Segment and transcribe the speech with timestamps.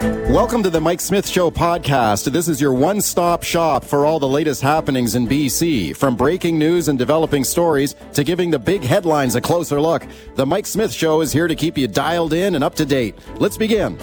[0.00, 2.32] Welcome to the Mike Smith Show podcast.
[2.32, 5.94] This is your one stop shop for all the latest happenings in BC.
[5.94, 10.46] From breaking news and developing stories to giving the big headlines a closer look, the
[10.46, 13.14] Mike Smith Show is here to keep you dialed in and up to date.
[13.36, 13.98] Let's begin.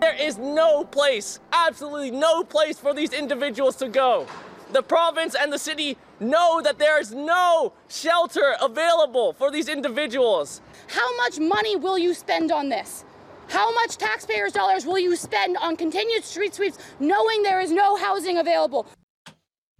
[0.00, 4.26] There is no place, absolutely no place for these individuals to go.
[4.72, 10.60] The province and the city know that there is no shelter available for these individuals.
[10.88, 13.04] How much money will you spend on this?
[13.48, 17.96] How much taxpayers' dollars will you spend on continued street sweeps knowing there is no
[17.96, 18.86] housing available?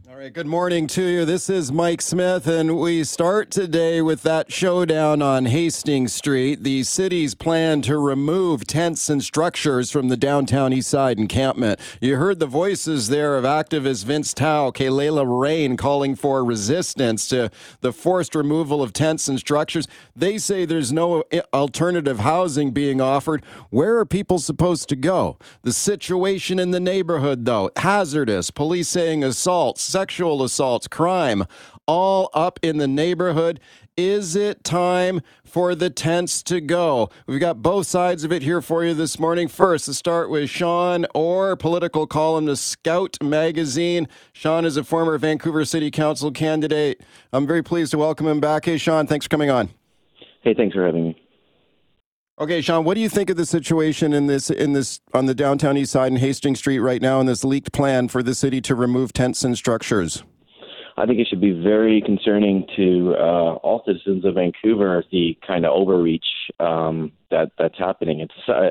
[0.07, 1.25] All right, good morning to you.
[1.25, 6.63] This is Mike Smith, and we start today with that showdown on Hastings Street.
[6.63, 11.81] The city's plan to remove tents and structures from the downtown east side encampment.
[12.03, 17.51] You heard the voices there of activist Vince Tao, Kalela Rain calling for resistance to
[17.81, 19.89] the forced removal of tents and structures.
[20.15, 23.43] They say there's no alternative housing being offered.
[23.71, 25.39] Where are people supposed to go?
[25.63, 31.45] The situation in the neighborhood, though, hazardous, police saying assaults sexual assaults, crime,
[31.87, 33.61] all up in the neighborhood.
[33.97, 37.11] Is it time for the tents to go?
[37.29, 39.47] We've got both sides of it here for you this morning.
[39.47, 44.09] First, to start with Sean Orr, political columnist, Scout Magazine.
[44.33, 47.01] Sean is a former Vancouver City Council candidate.
[47.33, 48.65] I'm very pleased to welcome him back.
[48.65, 49.71] Hey, Sean, thanks for coming on.
[50.43, 51.24] Hey, thanks for having me.
[52.37, 55.37] Okay, Sean, what do you think of the situation in this in this on the
[55.37, 58.61] downtown east side and Hastings Street right now and this leaked plan for the city
[58.63, 60.25] to remove tents and structures?
[60.97, 65.65] I think it should be very concerning to uh, all citizens of Vancouver the kind
[65.65, 66.27] of overreach
[66.59, 68.19] um, that that's happening.
[68.19, 68.71] It's uh,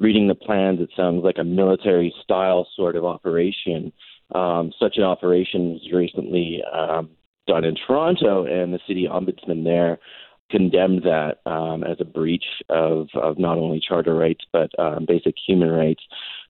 [0.00, 3.92] reading the plans; it sounds like a military style sort of operation.
[4.34, 7.10] Um, such an operation was recently um,
[7.46, 10.00] done in Toronto, and the city ombudsman there
[10.50, 15.34] condemned that um, as a breach of, of not only charter rights but um, basic
[15.46, 16.02] human rights.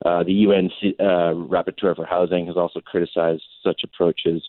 [0.05, 4.43] Uh, the UN uh, Rapporteur for Housing has also criticized such approaches.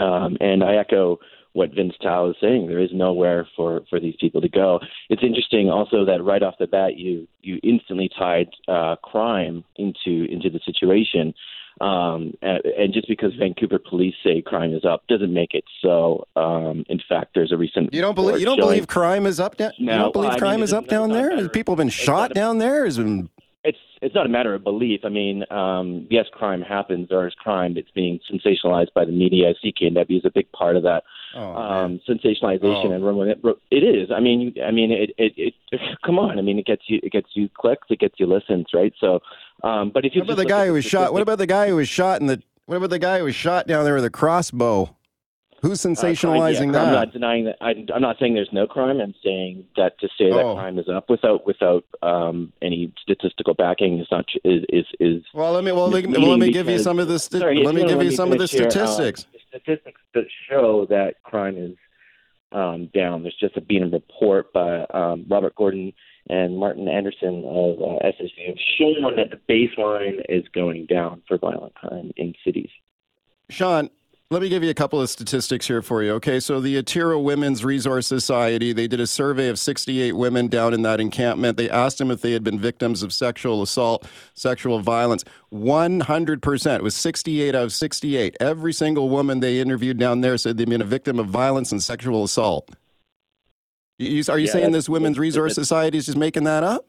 [0.00, 1.18] Um, and I echo
[1.52, 2.68] what Vince Tao is saying.
[2.68, 4.80] There is nowhere for, for these people to go.
[5.08, 10.26] It's interesting also that right off the bat you you instantly tied uh, crime into
[10.30, 11.34] into the situation.
[11.80, 16.26] Um, and, and, just because Vancouver police say crime is up doesn't make it so.
[16.34, 19.38] Um, in fact, there's a recent you don't believe you don't showing, believe crime is
[19.38, 19.72] up down.
[19.78, 21.48] No, you don't believe crime mean, is up down there.
[21.48, 22.84] People have been shot down there.
[22.84, 23.30] Has been.
[24.00, 25.00] It's not a matter of belief.
[25.04, 27.08] I mean, um, yes, crime happens.
[27.08, 27.76] There is crime.
[27.76, 29.54] It's being sensationalized by the media.
[29.64, 31.02] CKNW is a big part of that
[31.34, 32.92] oh, um, sensationalization oh.
[32.92, 33.34] and rumor.
[33.70, 34.10] It is.
[34.10, 35.80] I mean, I mean, it, it, it.
[36.04, 36.38] Come on.
[36.38, 37.00] I mean, it gets you.
[37.02, 37.86] It gets you clicks.
[37.90, 38.66] It gets you listens.
[38.72, 38.92] Right.
[39.00, 39.20] So
[39.62, 41.12] um, but if you what about the guy who was shot?
[41.12, 42.42] What about the guy who was shot in the?
[42.66, 44.94] What about the guy who was shot down there with a crossbow?
[45.60, 46.86] Who's sensationalizing uh, that?
[46.86, 47.56] I'm not denying that.
[47.60, 49.00] I, am not saying there's no crime.
[49.00, 50.54] I'm saying that to say that oh.
[50.54, 54.86] crime is up without without um, any statistical backing is not is is.
[55.00, 57.40] is well, let me well, let, well, let me give you some of the sti-
[57.40, 59.26] sorry, let me give you some of the statistics.
[59.32, 61.76] Here, uh, statistics that show that crime is
[62.52, 63.22] um, down.
[63.22, 65.92] There's just a been a report by um, Robert Gordon
[66.28, 68.14] and Martin Anderson of uh, have
[68.78, 72.70] shown that the baseline is going down for violent crime in cities.
[73.50, 73.90] Sean,
[74.30, 76.12] let me give you a couple of statistics here for you.
[76.14, 80.74] Okay, so the Atira Women's Resource Society, they did a survey of 68 women down
[80.74, 81.56] in that encampment.
[81.56, 85.24] They asked them if they had been victims of sexual assault, sexual violence.
[85.50, 88.36] 100%, it was 68 out of 68.
[88.38, 91.82] Every single woman they interviewed down there said they'd been a victim of violence and
[91.82, 92.68] sexual assault.
[93.98, 96.86] You, are you yeah, saying this Women's Resource Society is just making that up?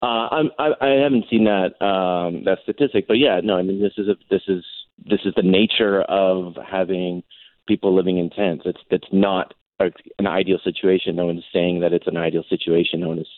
[0.00, 3.56] Uh, I'm, I, I haven't seen that um, that statistic, but yeah, no.
[3.56, 4.64] I mean, this is a, this is
[5.08, 7.22] this is the nature of having
[7.66, 8.64] people living in tents.
[8.66, 11.16] It's it's not a, an ideal situation.
[11.16, 13.00] No one's saying that it's an ideal situation.
[13.00, 13.28] No one is,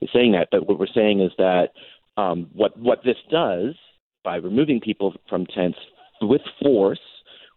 [0.00, 0.48] is saying that.
[0.50, 1.70] But what we're saying is that
[2.16, 3.74] um, what what this does
[4.24, 5.78] by removing people from tents
[6.20, 7.00] with force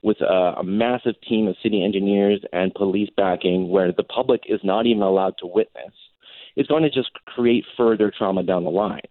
[0.02, 4.60] with a, a massive team of city engineers and police backing where the public is
[4.64, 5.94] not even allowed to witness
[6.56, 9.02] is going to just create further trauma down the line.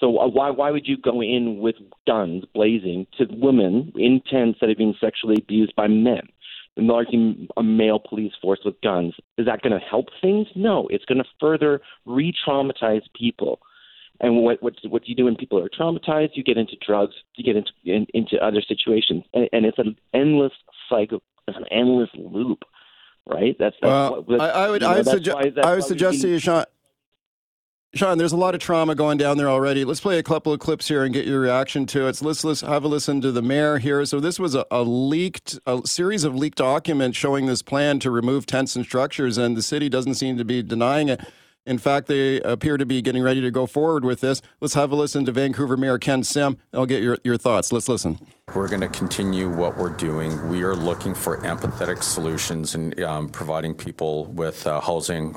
[0.00, 1.76] So why why would you go in with
[2.06, 6.22] guns blazing to women in tents that have been sexually abused by men?
[6.76, 9.14] Largely a male police force with guns.
[9.36, 10.46] Is that going to help things?
[10.54, 13.60] No, it's going to further re-traumatize people.
[14.20, 16.30] And what what what do you do when people are traumatized?
[16.34, 19.96] You get into drugs, you get into in, into other situations, and, and it's an
[20.14, 20.52] endless
[20.88, 22.64] cycle, it's an endless loop,
[23.26, 23.56] right?
[23.58, 26.38] That's, that's well, what, I, I, would I would, suge- I would suggest to you,
[26.38, 26.64] Sean.
[27.92, 29.84] Sean, there's a lot of trauma going down there already.
[29.84, 32.22] Let's play a couple of clips here and get your reaction to it.
[32.22, 34.04] Let's, let's have a listen to the mayor here.
[34.04, 38.12] So this was a, a, leaked, a series of leaked documents showing this plan to
[38.12, 41.20] remove tents and structures, and the city doesn't seem to be denying it.
[41.66, 44.40] In fact, they appear to be getting ready to go forward with this.
[44.60, 46.58] Let's have a listen to Vancouver Mayor Ken Sim.
[46.72, 47.72] I'll get your, your thoughts.
[47.72, 48.20] Let's listen.
[48.54, 50.48] We're going to continue what we're doing.
[50.48, 55.36] We are looking for empathetic solutions and um, providing people with uh, housing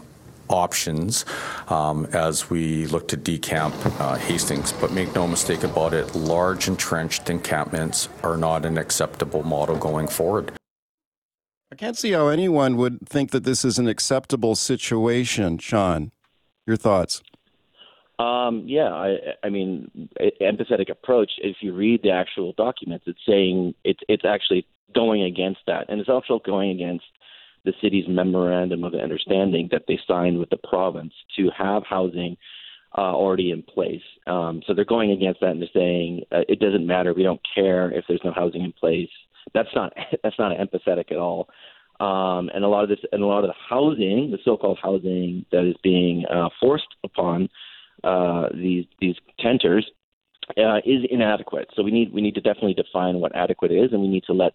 [0.49, 1.25] options
[1.69, 4.71] um, as we look to decamp uh, Hastings.
[4.73, 10.07] But make no mistake about it, large entrenched encampments are not an acceptable model going
[10.07, 10.53] forward.
[11.71, 16.11] I can't see how anyone would think that this is an acceptable situation, Sean.
[16.67, 17.23] Your thoughts?
[18.19, 21.31] Um, yeah, I, I mean, empathetic approach.
[21.39, 25.99] If you read the actual documents, it's saying it's it's actually going against that, and
[25.99, 27.05] it's also going against
[27.65, 32.37] the city's memorandum of understanding that they signed with the province to have housing
[32.97, 34.01] uh, already in place.
[34.27, 37.13] Um, so they're going against that and they're saying uh, it doesn't matter.
[37.13, 39.09] We don't care if there's no housing in place.
[39.53, 39.93] That's not
[40.23, 41.49] that's not empathetic at all.
[41.99, 45.45] Um, and a lot of this and a lot of the housing, the so-called housing
[45.51, 47.49] that is being uh, forced upon
[48.03, 49.85] uh, these these tenters,
[50.57, 51.69] uh, is inadequate.
[51.75, 54.33] So we need we need to definitely define what adequate is, and we need to
[54.33, 54.53] let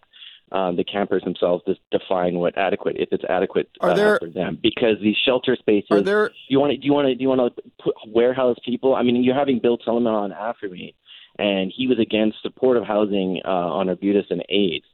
[0.53, 4.59] um, the campers themselves just define what adequate if it's adequate uh, there, for them.
[4.62, 7.29] Because these shelter spaces are there you want to do you want to do you
[7.29, 8.95] want to put warehouse people?
[8.95, 10.95] I mean you're having bill Tieleman on after me
[11.39, 14.87] and he was against supportive housing uh, on arbutus and aids.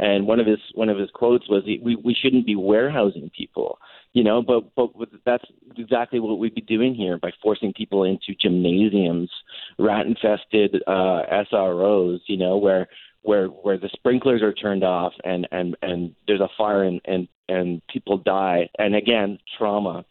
[0.00, 3.78] And one of his one of his quotes was we we shouldn't be warehousing people
[4.12, 4.42] you know?
[4.42, 4.90] But but
[5.24, 5.44] that's
[5.76, 9.30] exactly what we'd be doing here by forcing people into gymnasiums
[9.78, 12.88] rat infested uh sros you know where
[13.22, 17.28] where where the sprinklers are turned off and and and there's a fire and and
[17.48, 20.04] and people die and again trauma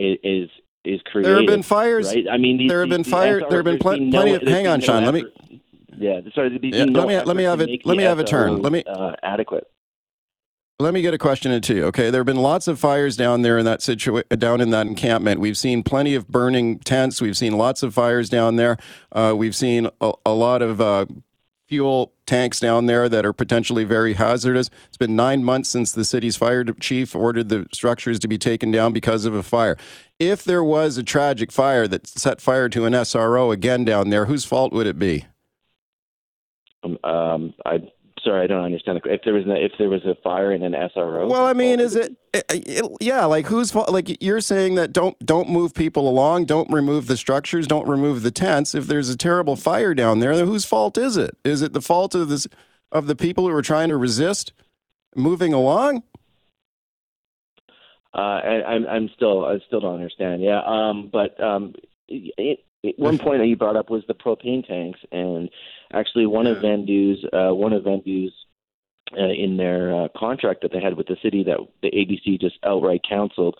[0.00, 0.50] is is,
[0.84, 1.30] is created.
[1.30, 2.14] There have been fires.
[2.14, 2.26] Right?
[2.30, 3.44] I mean, these, there have been fires.
[3.48, 4.34] There have been pl- plenty.
[4.34, 5.04] of, hang on, Sean.
[5.04, 5.24] let me.
[5.96, 6.58] Yeah, sorry.
[6.62, 7.84] Yeah, let me let me have it.
[7.84, 8.62] Let me have a turn.
[8.62, 9.64] Let me uh, adequate.
[10.78, 11.84] Let me get a question into you.
[11.86, 14.86] Okay, there have been lots of fires down there in that situation, down in that
[14.86, 15.38] encampment.
[15.38, 17.20] We've seen plenty of burning tents.
[17.20, 18.78] We've seen lots of fires down there.
[19.12, 21.04] Uh, we've seen a, a lot of uh,
[21.70, 24.70] fuel tanks down there that are potentially very hazardous.
[24.88, 28.72] It's been nine months since the city's fire chief ordered the structures to be taken
[28.72, 29.76] down because of a fire.
[30.18, 34.24] If there was a tragic fire that set fire to an SRO again down there,
[34.24, 35.26] whose fault would it be?
[36.82, 37.88] Um, um I
[38.24, 39.00] sorry, I don't understand.
[39.02, 41.28] The, If there was a, if there was a fire in an SRO.
[41.28, 44.92] Well, I mean, is it, it, it, Yeah, like who's fault like you're saying that
[44.92, 48.74] don't don't move people along, don't remove the structures, don't remove the tents.
[48.74, 51.36] If there's a terrible fire down there, then whose fault is it?
[51.44, 52.46] Is it the fault of this
[52.92, 54.52] of the people who are trying to resist
[55.14, 56.02] moving along?
[58.12, 60.42] Uh, I, I'm I'm still I still don't understand.
[60.42, 61.74] Yeah, um, but um,
[62.08, 62.60] it,
[62.96, 65.50] one point that you brought up was the propane tanks, and
[65.92, 68.32] actually one of Vandu's uh, one of Vandu's
[69.18, 72.58] uh, in their uh, contract that they had with the city that the ABC just
[72.64, 73.56] outright canceled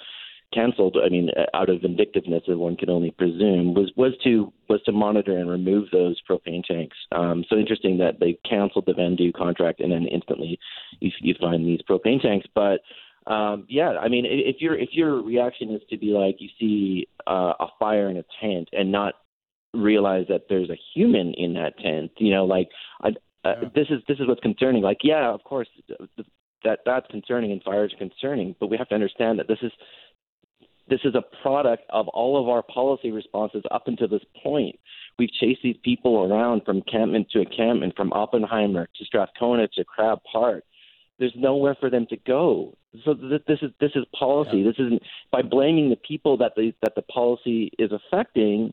[0.52, 4.52] canceled i mean uh, out of vindictiveness as one could only presume was was to
[4.68, 6.96] was to monitor and remove those propane tanks.
[7.12, 10.58] Um, so interesting that they canceled the Vandu contract and then instantly
[11.00, 12.46] you, you find these propane tanks.
[12.54, 12.80] But
[13.26, 17.08] um, yeah, I mean, if your if your reaction is to be like you see
[17.26, 19.14] uh, a fire in a tent and not
[19.74, 22.68] realize that there's a human in that tent, you know, like
[23.02, 23.12] I, uh,
[23.62, 23.68] yeah.
[23.74, 24.82] this is this is what's concerning.
[24.82, 25.68] Like, yeah, of course,
[26.64, 29.72] that that's concerning and fires are concerning, but we have to understand that this is
[30.88, 34.78] this is a product of all of our policy responses up until this point.
[35.18, 40.18] We've chased these people around from campment to encampment, from Oppenheimer to Strathcona to Crab
[40.30, 40.64] Park.
[41.18, 42.74] There's nowhere for them to go.
[43.04, 44.58] So th- this is this is policy.
[44.58, 44.64] Yeah.
[44.64, 48.72] This isn't by blaming the people that the that the policy is affecting.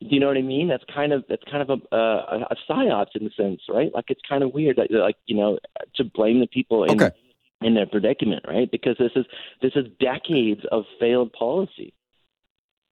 [0.00, 0.68] Do you know what I mean?
[0.68, 3.90] That's kind of that's kind of a a, a psyops in a sense, right?
[3.94, 5.58] Like it's kind of weird that like you know
[5.96, 7.14] to blame the people in okay.
[7.60, 8.70] in their predicament, right?
[8.70, 9.26] Because this is
[9.60, 11.92] this is decades of failed policy.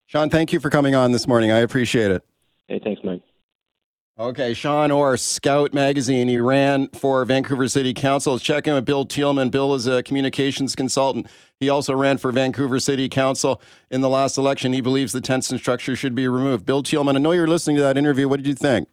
[0.07, 1.51] Sean, thank you for coming on this morning.
[1.51, 2.23] I appreciate it.
[2.67, 3.23] Hey, thanks, Mike.
[4.21, 6.27] Okay, Sean Orr, Scout Magazine.
[6.27, 8.37] He ran for Vancouver City Council.
[8.41, 9.53] Check in with Bill Tieleman.
[9.53, 11.29] Bill is a communications consultant.
[11.61, 14.73] He also ran for Vancouver City Council in the last election.
[14.73, 16.67] He believes the tents and structure should be removed.
[16.67, 18.29] Bill Tieleman, I know you're listening to that interview.
[18.29, 18.89] What did you think?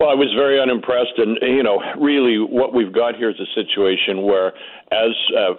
[0.00, 3.46] Well, I was very unimpressed, and you know, really, what we've got here is a
[3.54, 4.48] situation where,
[4.90, 5.54] as uh,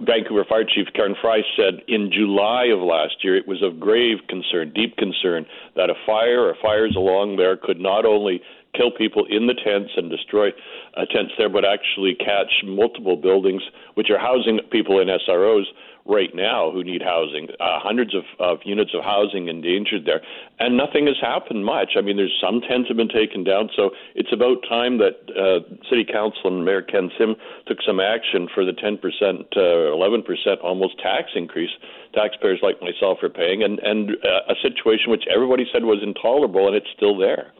[0.00, 4.18] Vancouver Fire Chief Karen Fry said in July of last year, it was of grave
[4.28, 8.42] concern, deep concern, that a fire or fires along there could not only
[8.74, 10.48] kill people in the tents and destroy
[10.96, 13.62] uh, tents there, but actually catch multiple buildings
[13.94, 15.64] which are housing people in SROs
[16.08, 20.22] right now who need housing, uh, hundreds of, of units of housing endangered there,
[20.58, 21.92] and nothing has happened much.
[21.96, 25.66] I mean, there's some tents have been taken down, so it's about time that uh,
[25.90, 27.34] City Council and Mayor Ken Sim
[27.66, 31.70] took some action for the 10%, uh, 11% almost tax increase
[32.14, 36.66] taxpayers like myself are paying, and, and uh, a situation which everybody said was intolerable,
[36.66, 37.52] and it's still there.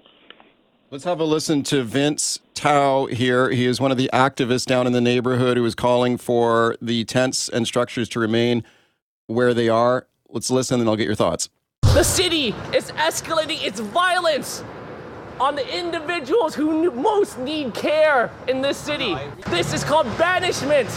[0.88, 3.50] Let's have a listen to Vince Tao here.
[3.50, 7.04] He is one of the activists down in the neighborhood who is calling for the
[7.04, 8.62] tents and structures to remain
[9.26, 10.06] where they are.
[10.28, 11.48] Let's listen and I'll get your thoughts.
[11.82, 14.62] The city is escalating its violence
[15.40, 19.16] on the individuals who most need care in this city.
[19.48, 20.88] This is called banishment.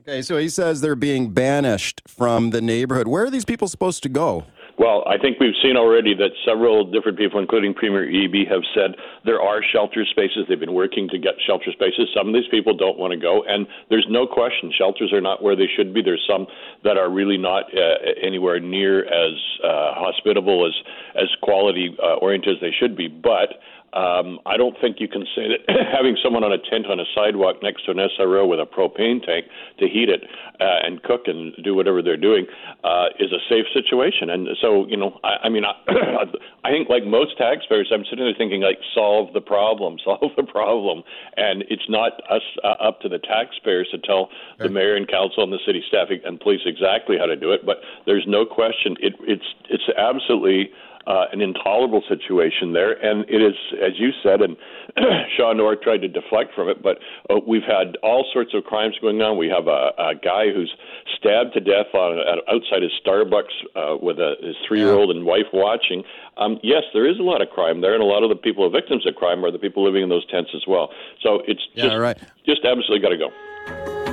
[0.00, 3.06] Okay, so he says they're being banished from the neighborhood.
[3.06, 4.44] Where are these people supposed to go?
[4.76, 8.96] Well, I think we've seen already that several different people, including Premier Eby, have said
[9.24, 10.46] there are shelter spaces.
[10.48, 12.08] They've been working to get shelter spaces.
[12.14, 15.42] Some of these people don't want to go, and there's no question shelters are not
[15.42, 16.02] where they should be.
[16.02, 16.46] There's some
[16.82, 20.74] that are really not uh, anywhere near as uh, hospitable as
[21.14, 23.06] as quality uh, oriented as they should be.
[23.06, 23.60] But
[23.94, 25.62] um, I don't think you can say that
[25.94, 29.24] having someone on a tent on a sidewalk next to an SRO with a propane
[29.24, 29.46] tank
[29.78, 30.22] to heat it
[30.60, 32.46] uh, and cook and do whatever they're doing
[32.82, 34.30] uh, is a safe situation.
[34.30, 35.74] And so, you know, I, I mean, I,
[36.64, 40.42] I think like most taxpayers, I'm sitting there thinking like, solve the problem, solve the
[40.42, 41.02] problem,
[41.36, 45.44] and it's not us uh, up to the taxpayers to tell the mayor and council
[45.44, 47.64] and the city staff and police exactly how to do it.
[47.64, 50.70] But there's no question, it, it's it's absolutely
[51.06, 52.92] uh, an intolerable situation there.
[52.92, 54.56] And it is, as you said, and
[55.36, 56.98] Sean Orr tried to deflect from it, but
[57.30, 59.38] uh, we've had all sorts of crimes going on.
[59.38, 60.72] We have a, a guy who's
[61.18, 62.18] stabbed to death on,
[62.48, 66.04] outside his Starbucks uh, with a, his three-year-old and wife watching.
[66.36, 68.68] Um, yes, there is a lot of crime there, and a lot of the people,
[68.70, 70.90] the victims of crime, are the people living in those tents as well.
[71.22, 72.18] So it's just, right.
[72.46, 74.03] just absolutely got to go.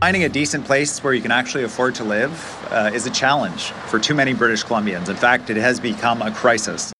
[0.00, 3.72] Finding a decent place where you can actually afford to live uh, is a challenge
[3.88, 5.08] for too many British Columbians.
[5.08, 6.92] In fact, it has become a crisis.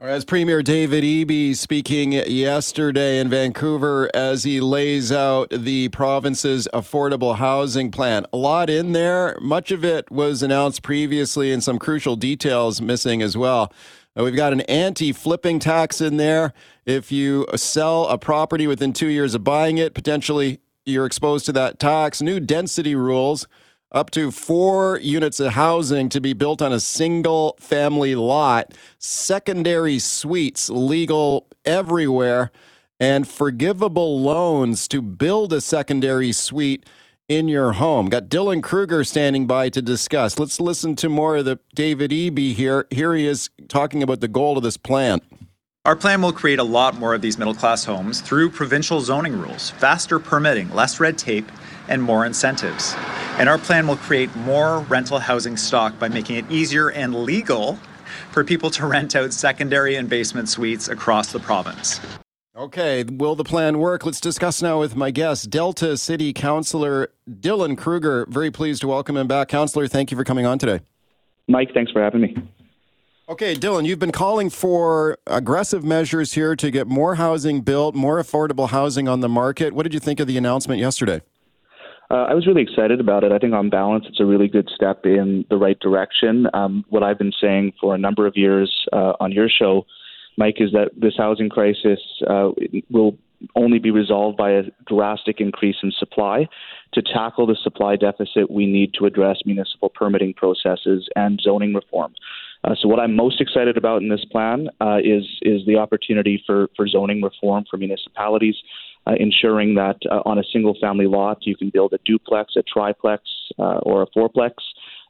[0.00, 7.36] As Premier David Eby speaking yesterday in Vancouver as he lays out the province's affordable
[7.36, 8.26] housing plan.
[8.32, 9.36] A lot in there.
[9.40, 13.72] Much of it was announced previously and some crucial details missing as well.
[14.16, 16.52] Uh, we've got an anti flipping tax in there.
[16.86, 21.52] If you sell a property within two years of buying it, potentially you're exposed to
[21.52, 22.20] that tax.
[22.20, 23.46] New density rules
[23.92, 29.98] up to four units of housing to be built on a single family lot, secondary
[29.98, 32.50] suites legal everywhere,
[32.98, 36.84] and forgivable loans to build a secondary suite
[37.28, 38.08] in your home.
[38.08, 40.38] Got Dylan Kruger standing by to discuss.
[40.38, 42.86] Let's listen to more of the David Eby here.
[42.90, 45.20] Here he is talking about the goal of this plan.
[45.86, 49.38] Our plan will create a lot more of these middle class homes through provincial zoning
[49.38, 51.44] rules, faster permitting, less red tape,
[51.88, 52.94] and more incentives.
[53.38, 57.78] And our plan will create more rental housing stock by making it easier and legal
[58.30, 62.00] for people to rent out secondary and basement suites across the province.
[62.56, 64.06] Okay, will the plan work?
[64.06, 68.24] Let's discuss now with my guest, Delta City Councillor Dylan Kruger.
[68.30, 69.48] Very pleased to welcome him back.
[69.48, 70.80] Councillor, thank you for coming on today.
[71.46, 72.34] Mike, thanks for having me.
[73.26, 78.22] Okay, Dylan, you've been calling for aggressive measures here to get more housing built, more
[78.22, 79.72] affordable housing on the market.
[79.72, 81.22] What did you think of the announcement yesterday?
[82.10, 83.32] Uh, I was really excited about it.
[83.32, 86.48] I think, on balance, it's a really good step in the right direction.
[86.52, 89.86] Um, what I've been saying for a number of years uh, on your show,
[90.36, 92.50] Mike, is that this housing crisis uh,
[92.90, 93.16] will
[93.56, 96.46] only be resolved by a drastic increase in supply.
[96.92, 102.14] To tackle the supply deficit, we need to address municipal permitting processes and zoning reform.
[102.64, 106.42] Uh, so what I'm most excited about in this plan uh, is is the opportunity
[106.46, 108.56] for for zoning reform for municipalities,
[109.06, 112.62] uh, ensuring that uh, on a single family lot you can build a duplex, a
[112.62, 113.22] triplex,
[113.58, 114.52] uh, or a fourplex.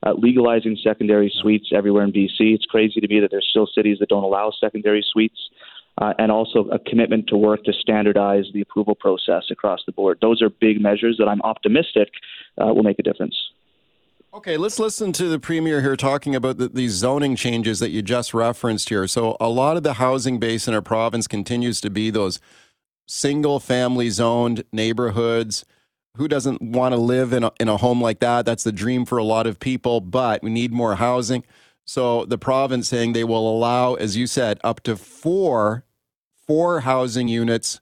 [0.05, 2.53] Uh, legalizing secondary suites everywhere in BC.
[2.55, 5.39] It's crazy to me that there's still cities that don't allow secondary suites.
[6.19, 10.19] and also a commitment to work to standardize the approval process across the board.
[10.21, 12.09] Those are big measures that I'm optimistic
[12.59, 13.37] will make a difference.
[14.35, 18.03] Okay, let's listen to the premier here talking about the, these zoning changes that you
[18.03, 19.07] just referenced here.
[19.07, 22.41] So, a lot of the housing base in our province continues to be those
[23.07, 25.65] single family zoned neighborhoods.
[26.17, 28.45] Who doesn't want to live in a, in a home like that?
[28.45, 31.45] That's the dream for a lot of people, but we need more housing.
[31.85, 35.85] So, the province saying they will allow, as you said, up to four
[36.45, 37.81] four housing units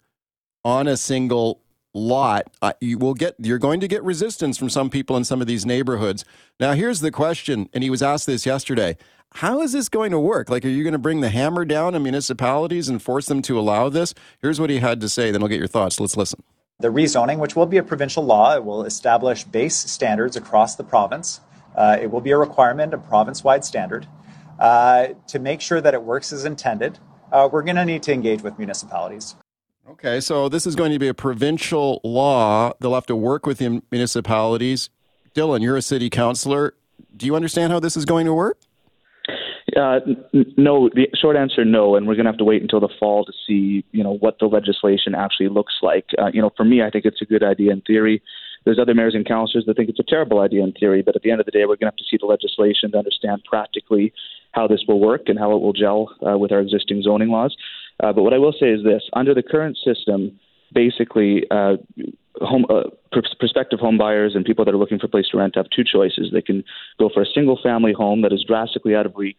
[0.66, 1.62] on a single
[1.94, 5.40] lot, uh, you will get you're going to get resistance from some people in some
[5.40, 6.24] of these neighborhoods.
[6.58, 8.96] Now, here's the question, and he was asked this yesterday.
[9.36, 10.50] How is this going to work?
[10.50, 13.58] Like, are you going to bring the hammer down on municipalities and force them to
[13.58, 14.14] allow this?
[14.40, 15.30] Here's what he had to say.
[15.30, 15.98] Then I'll get your thoughts.
[15.98, 16.42] Let's listen.
[16.80, 20.84] The rezoning, which will be a provincial law, it will establish base standards across the
[20.84, 21.40] province.
[21.74, 24.06] Uh, it will be a requirement, a province wide standard.
[24.58, 26.98] Uh, to make sure that it works as intended,
[27.30, 29.34] uh, we're going to need to engage with municipalities.
[29.92, 32.72] Okay, so this is going to be a provincial law.
[32.80, 34.88] They'll have to work with the municipalities.
[35.34, 36.72] Dylan, you're a city councilor.
[37.14, 38.58] Do you understand how this is going to work?
[39.76, 40.00] Uh,
[40.32, 41.94] n- no, the short answer, no.
[41.94, 44.38] And we're going to have to wait until the fall to see, you know, what
[44.40, 46.06] the legislation actually looks like.
[46.18, 48.22] Uh, you know, for me, I think it's a good idea in theory.
[48.64, 51.22] There's other mayors and councillors that think it's a terrible idea in theory, but at
[51.22, 53.42] the end of the day, we're going to have to see the legislation to understand
[53.44, 54.14] practically
[54.52, 57.54] how this will work and how it will gel uh, with our existing zoning laws.
[58.02, 60.38] Uh, but what I will say is this: under the current system,
[60.74, 61.76] basically, uh,
[62.40, 62.90] home uh,
[63.38, 65.84] prospective home buyers and people that are looking for a place to rent have two
[65.84, 66.30] choices.
[66.32, 66.64] They can
[66.98, 69.36] go for a single family home that is drastically out of reach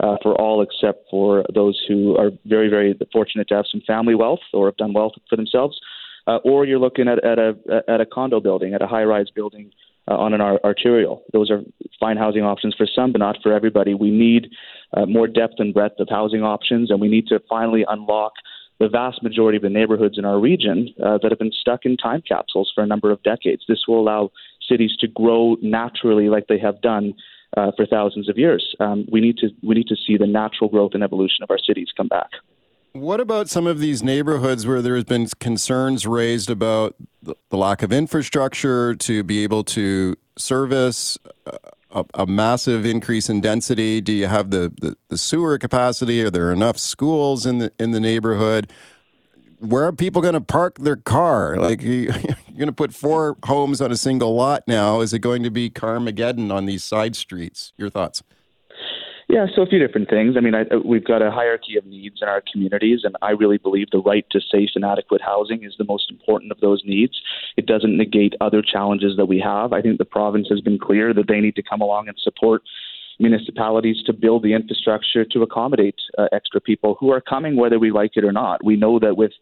[0.00, 4.14] uh, for all except for those who are very, very fortunate to have some family
[4.14, 5.78] wealth or have done wealth for themselves.
[6.26, 7.54] Uh, or you're looking at, at a
[7.86, 9.70] at a condo building, at a high rise building
[10.08, 11.22] uh, on an arterial.
[11.32, 11.62] Those are
[11.98, 13.94] fine housing options for some, but not for everybody.
[13.94, 14.48] We need
[14.96, 18.32] uh, more depth and breadth of housing options, and we need to finally unlock
[18.78, 21.96] the vast majority of the neighborhoods in our region uh, that have been stuck in
[21.96, 23.62] time capsules for a number of decades.
[23.66, 24.30] This will allow
[24.68, 27.14] cities to grow naturally, like they have done
[27.56, 28.74] uh, for thousands of years.
[28.80, 31.58] Um, we need to we need to see the natural growth and evolution of our
[31.58, 32.30] cities come back.
[33.00, 37.82] What about some of these neighborhoods where there has been concerns raised about the lack
[37.82, 41.18] of infrastructure to be able to service
[41.90, 44.00] a, a massive increase in density?
[44.00, 46.22] Do you have the, the, the, sewer capacity?
[46.22, 48.72] Are there enough schools in the in the neighborhood?
[49.58, 51.56] Where are people going to park their car?
[51.56, 55.00] Like you, are going to put four homes on a single lot now?
[55.00, 57.72] Is it going to be Carmageddon on these side streets?
[57.76, 58.22] Your thoughts?
[59.28, 60.36] Yeah, so a few different things.
[60.36, 63.30] I mean, I, uh, we've got a hierarchy of needs in our communities, and I
[63.30, 66.82] really believe the right to safe and adequate housing is the most important of those
[66.84, 67.20] needs.
[67.56, 69.72] It doesn't negate other challenges that we have.
[69.72, 72.62] I think the province has been clear that they need to come along and support
[73.18, 77.90] municipalities to build the infrastructure to accommodate uh, extra people who are coming, whether we
[77.90, 78.64] like it or not.
[78.64, 79.32] We know that with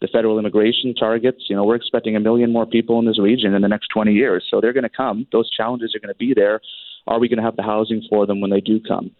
[0.00, 3.54] the federal immigration targets, you know, we're expecting a million more people in this region
[3.54, 4.44] in the next 20 years.
[4.50, 5.26] So they're going to come.
[5.30, 6.60] Those challenges are going to be there.
[7.08, 9.10] Are we going to have the housing for them when they do come?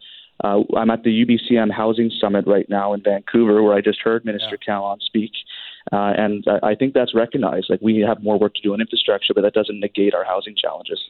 [0.45, 4.25] Uh, I'm at the UBCM Housing Summit right now in Vancouver, where I just heard
[4.25, 4.75] Minister yeah.
[4.75, 5.33] Kahlon speak,
[5.91, 7.67] uh, and I think that's recognized.
[7.69, 10.55] Like we have more work to do on infrastructure, but that doesn't negate our housing
[10.57, 11.01] challenges.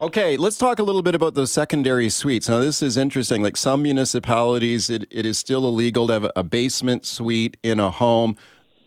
[0.00, 2.48] Okay, let's talk a little bit about the secondary suites.
[2.48, 3.42] Now, this is interesting.
[3.42, 7.90] Like some municipalities, it, it is still illegal to have a basement suite in a
[7.90, 8.36] home.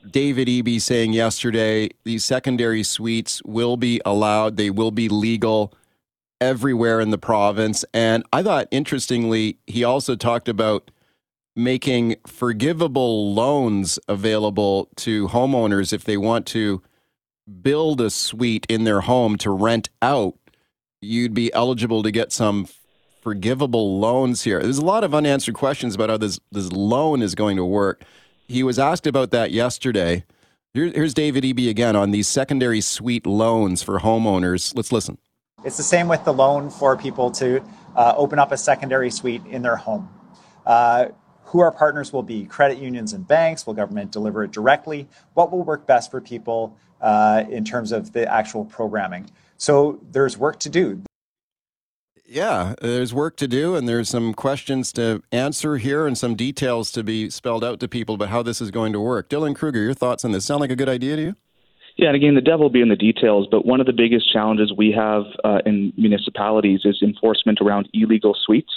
[0.10, 5.72] David Eby saying yesterday these secondary suites will be allowed, they will be legal
[6.44, 7.86] everywhere in the province.
[7.94, 10.92] And I thought, interestingly, he also talked about
[11.56, 16.82] making forgivable loans available to homeowners if they want to
[17.62, 20.36] build a suite in their home to rent out.
[21.02, 22.68] You'd be eligible to get some
[23.22, 24.62] forgivable loans here.
[24.62, 28.04] There's a lot of unanswered questions about how this, this loan is going to work.
[28.48, 30.26] He was asked about that yesterday.
[30.74, 34.76] Here, here's David Eby again on these secondary suite loans for homeowners.
[34.76, 35.18] Let's listen.
[35.64, 37.64] It's the same with the loan for people to
[37.96, 40.10] uh, open up a secondary suite in their home.
[40.66, 41.08] Uh,
[41.46, 45.08] who our partners will be credit unions and banks will government deliver it directly?
[45.36, 49.30] What will work best for people uh, in terms of the actual programming?
[49.58, 51.02] So there's work to do.
[52.26, 56.92] Yeah there's work to do and there's some questions to answer here and some details
[56.94, 59.30] to be spelled out to people about how this is going to work.
[59.30, 60.44] Dylan kruger your thoughts on this?
[60.44, 61.36] Sound like a good idea to you
[61.96, 63.48] yeah, and again, the devil will be in the details.
[63.50, 68.36] But one of the biggest challenges we have uh, in municipalities is enforcement around illegal
[68.46, 68.74] suites.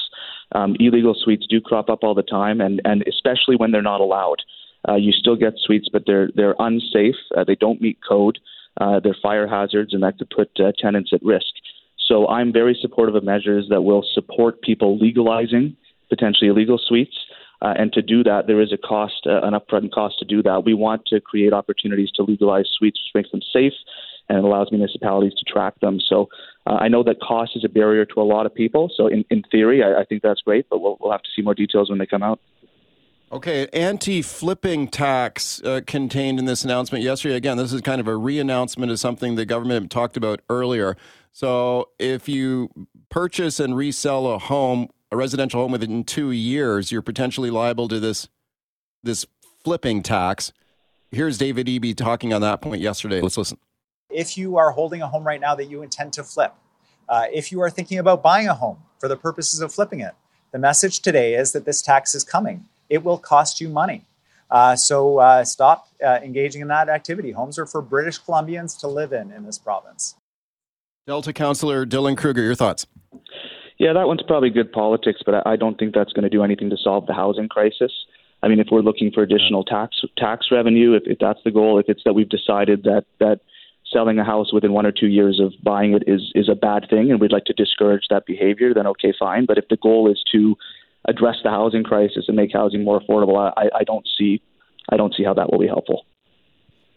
[0.52, 4.00] Um, illegal suites do crop up all the time, and, and especially when they're not
[4.00, 4.42] allowed.
[4.88, 7.16] Uh, you still get suites, but they're they're unsafe.
[7.37, 8.38] Uh, they don't meet code.
[8.81, 11.46] Uh, they're fire hazards, and that could put uh, tenants at risk.
[12.07, 15.76] So I'm very supportive of measures that will support people legalizing
[16.09, 17.16] potentially illegal suites
[17.62, 20.42] uh, and to do that, there is a cost, uh, an upfront cost to do
[20.42, 20.64] that.
[20.64, 23.72] We want to create opportunities to legalize suites, which makes them safe
[24.28, 26.00] and allows municipalities to track them.
[26.00, 26.28] So
[26.66, 28.90] uh, I know that cost is a barrier to a lot of people.
[28.94, 31.42] So in, in theory, I, I think that's great, but we'll, we'll have to see
[31.42, 32.40] more details when they come out.
[33.32, 37.34] Okay, anti-flipping tax uh, contained in this announcement yesterday.
[37.34, 40.96] Again, this is kind of a re-announcement of something the government talked about earlier.
[41.32, 42.70] So, if you
[43.08, 48.00] purchase and resell a home a residential home within two years, you're potentially liable to
[48.00, 48.28] this
[49.02, 49.26] this
[49.62, 50.52] flipping tax.
[51.10, 53.20] Here's David Eby talking on that point yesterday.
[53.20, 53.58] Let's listen.
[54.10, 56.54] If you are holding a home right now that you intend to flip,
[57.08, 60.14] uh, if you are thinking about buying a home for the purposes of flipping it,
[60.52, 62.64] the message today is that this tax is coming.
[62.88, 64.04] It will cost you money.
[64.50, 67.32] Uh, so uh, stop uh, engaging in that activity.
[67.32, 70.14] Homes are for British Columbians to live in in this province.
[71.06, 72.86] Delta Councillor Dylan Kruger, your thoughts?
[73.78, 76.70] Yeah, that one's probably good politics, but I don't think that's going to do anything
[76.70, 77.92] to solve the housing crisis.
[78.42, 81.78] I mean, if we're looking for additional tax tax revenue, if, if that's the goal,
[81.78, 83.40] if it's that we've decided that that
[83.92, 86.86] selling a house within one or two years of buying it is is a bad
[86.88, 89.46] thing, and we'd like to discourage that behavior, then okay, fine.
[89.46, 90.56] But if the goal is to
[91.06, 94.40] address the housing crisis and make housing more affordable, I, I don't see
[94.90, 96.06] I don't see how that will be helpful.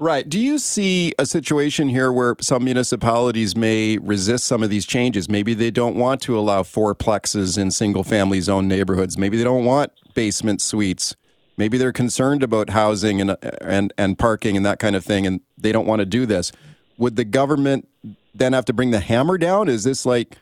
[0.01, 0.27] Right.
[0.27, 5.27] Do you see a situation here where some municipalities may resist some of these changes?
[5.27, 9.17] Maybe they don't want to allow fourplexes in single family zone neighborhoods.
[9.17, 11.17] Maybe they don't want basement suites.
[11.57, 15.41] Maybe they're concerned about housing and and and parking and that kind of thing and
[15.57, 16.53] they don't want to do this.
[16.97, 17.89] Would the government
[18.33, 19.67] then have to bring the hammer down?
[19.67, 20.37] Is this like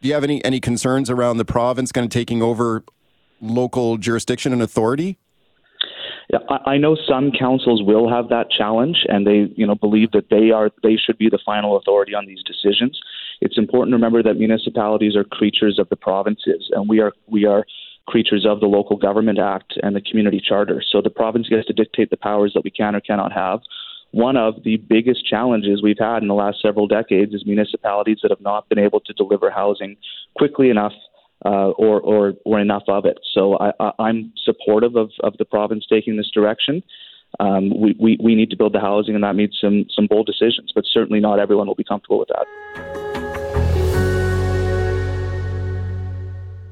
[0.00, 2.84] do you have any any concerns around the province kind of taking over
[3.40, 5.18] local jurisdiction and authority?
[6.66, 10.50] I know some councils will have that challenge, and they, you know, believe that they
[10.50, 12.98] are they should be the final authority on these decisions.
[13.40, 17.44] It's important to remember that municipalities are creatures of the provinces, and we are we
[17.44, 17.64] are
[18.06, 20.82] creatures of the Local Government Act and the Community Charter.
[20.90, 23.60] So the province gets to dictate the powers that we can or cannot have.
[24.12, 28.30] One of the biggest challenges we've had in the last several decades is municipalities that
[28.30, 29.96] have not been able to deliver housing
[30.36, 30.92] quickly enough
[31.44, 33.18] uh, or, or, or enough of it.
[33.34, 36.82] So I, I, am supportive of, of the province taking this direction.
[37.40, 40.26] Um, we, we, we need to build the housing, and that needs some, some bold
[40.26, 43.11] decisions, but certainly not everyone will be comfortable with that.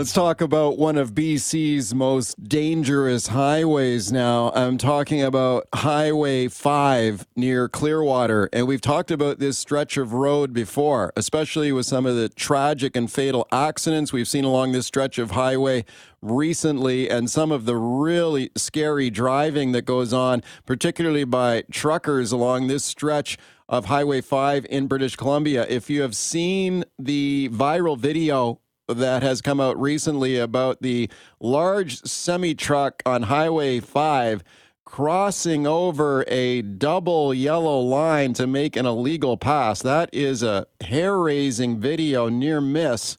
[0.00, 4.50] Let's talk about one of BC's most dangerous highways now.
[4.54, 8.48] I'm talking about Highway 5 near Clearwater.
[8.50, 12.96] And we've talked about this stretch of road before, especially with some of the tragic
[12.96, 15.84] and fatal accidents we've seen along this stretch of highway
[16.22, 22.68] recently and some of the really scary driving that goes on, particularly by truckers along
[22.68, 23.36] this stretch
[23.68, 25.66] of Highway 5 in British Columbia.
[25.68, 28.60] If you have seen the viral video
[28.96, 34.42] that has come out recently about the large semi truck on Highway 5
[34.90, 39.80] crossing over a double yellow line to make an illegal pass.
[39.82, 43.16] That is a hair raising video near miss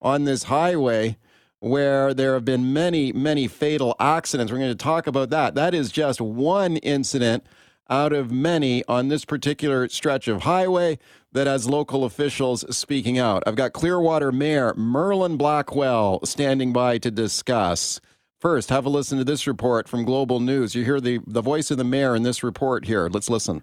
[0.00, 1.16] on this highway
[1.60, 4.50] where there have been many, many fatal accidents.
[4.50, 5.54] We're going to talk about that.
[5.54, 7.46] That is just one incident
[7.88, 10.98] out of many on this particular stretch of highway
[11.32, 13.42] that has local officials speaking out.
[13.46, 18.00] I've got Clearwater Mayor Merlin Blackwell standing by to discuss.
[18.38, 20.74] First, have a listen to this report from Global News.
[20.74, 23.08] You hear the, the voice of the mayor in this report here.
[23.08, 23.62] Let's listen.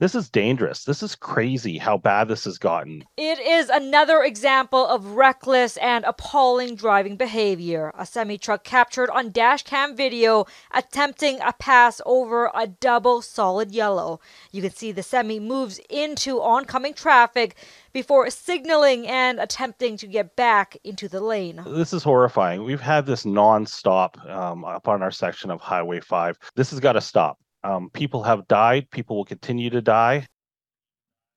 [0.00, 0.84] This is dangerous.
[0.84, 3.04] This is crazy how bad this has gotten.
[3.18, 7.92] It is another example of reckless and appalling driving behavior.
[7.98, 13.72] A semi truck captured on dash cam video attempting a pass over a double solid
[13.72, 14.20] yellow.
[14.52, 17.56] You can see the semi moves into oncoming traffic
[17.92, 21.62] before signaling and attempting to get back into the lane.
[21.66, 22.64] This is horrifying.
[22.64, 26.38] We've had this nonstop um, up on our section of Highway 5.
[26.56, 27.38] This has got to stop.
[27.62, 28.90] Um, people have died.
[28.90, 30.26] People will continue to die.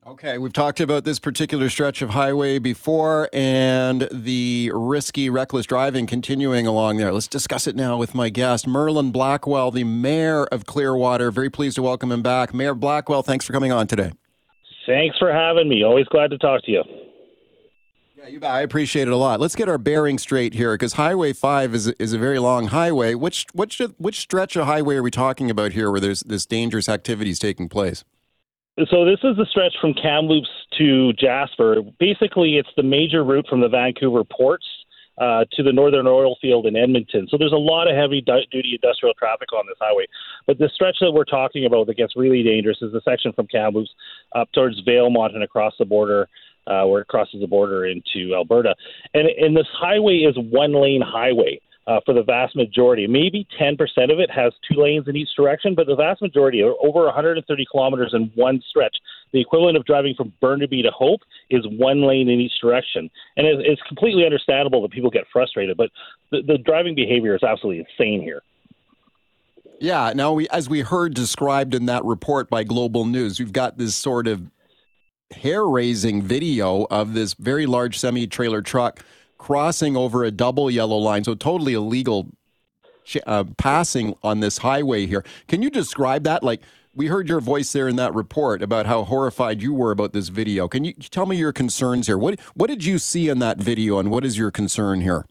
[0.06, 6.08] Okay, we've talked about this particular stretch of highway before and the risky, reckless driving
[6.08, 7.14] continuing along there.
[7.14, 11.32] Let's discuss it now with my guest, Merlin Blackwell, the mayor of Clearwater.
[11.32, 12.54] Very pleased to welcome him back.
[12.54, 14.12] Mayor Blackwell, thanks for coming on today.
[14.86, 15.84] Thanks for having me.
[15.86, 16.84] Always glad to talk to you.
[18.24, 18.52] Yeah, you bet.
[18.52, 19.42] I appreciate it a lot.
[19.42, 23.16] Let's get our bearing straight here, because Highway Five is is a very long highway.
[23.16, 26.88] Which which which stretch of highway are we talking about here, where there's this dangerous
[26.88, 28.06] activities taking place?
[28.90, 31.82] So this is the stretch from Kamloops to Jasper.
[32.00, 34.66] Basically, it's the major route from the Vancouver ports
[35.18, 37.28] uh, to the Northern Oil Field in Edmonton.
[37.30, 40.06] So there's a lot of heavy duty industrial traffic on this highway.
[40.48, 43.48] But the stretch that we're talking about that gets really dangerous is the section from
[43.48, 43.92] Kamloops
[44.34, 46.30] up towards Valemount and across the border
[46.68, 48.76] uh, where it crosses the border into Alberta.
[49.14, 51.60] And, and this highway is one lane highway.
[51.86, 53.08] Uh, for the vast majority.
[53.08, 53.74] Maybe 10%
[54.10, 57.66] of it has two lanes in each direction, but the vast majority, are over 130
[57.70, 58.96] kilometers in one stretch,
[59.34, 63.10] the equivalent of driving from Burnaby to Hope, is one lane in each direction.
[63.36, 65.90] And it, it's completely understandable that people get frustrated, but
[66.32, 68.44] the, the driving behavior is absolutely insane here.
[69.82, 70.14] Yeah.
[70.16, 73.94] Now, we, as we heard described in that report by Global News, we've got this
[73.94, 74.50] sort of
[75.34, 79.04] hair raising video of this very large semi trailer truck
[79.38, 81.24] crossing over a double yellow line.
[81.24, 82.30] So, totally illegal
[83.26, 85.24] uh, passing on this highway here.
[85.48, 86.44] Can you describe that?
[86.44, 86.62] Like,
[86.96, 90.30] we heard your voice there in that report about how horrified you were about this
[90.30, 90.68] video.
[90.68, 92.18] Can you tell me your concerns here?
[92.18, 95.26] What what did you see in that video, and what is your concern here?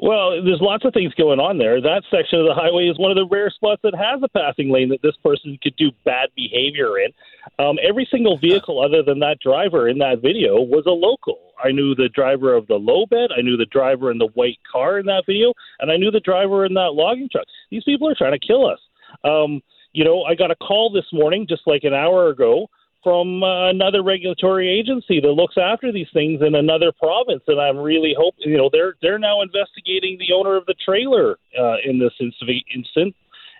[0.00, 1.80] Well, there's lots of things going on there.
[1.80, 4.70] That section of the highway is one of the rare spots that has a passing
[4.70, 7.10] lane that this person could do bad behavior in.
[7.58, 11.38] Um, every single vehicle other than that driver in that video was a local.
[11.62, 14.58] I knew the driver of the low bed, I knew the driver in the white
[14.70, 17.46] car in that video, and I knew the driver in that logging truck.
[17.70, 18.78] These people are trying to kill us.
[19.24, 19.60] Um,
[19.92, 22.68] you know, I got a call this morning, just like an hour ago,
[23.02, 27.78] from uh, another regulatory agency that looks after these things in another province, and I'm
[27.78, 31.98] really hoping you know they're they're now investigating the owner of the trailer uh, in
[31.98, 33.14] this incident.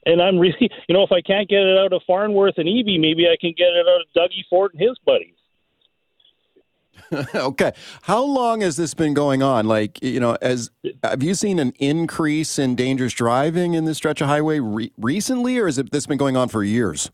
[0.06, 0.56] And I'm really,
[0.88, 3.52] you know, if I can't get it out of Farnworth and Eby, maybe I can
[3.56, 5.34] get it out of Dougie Ford and his buddies.
[7.34, 7.72] okay.
[8.02, 9.66] How long has this been going on?
[9.66, 10.70] Like, you know, as
[11.02, 15.58] have you seen an increase in dangerous driving in this stretch of highway re- recently,
[15.58, 17.10] or has it this been going on for years?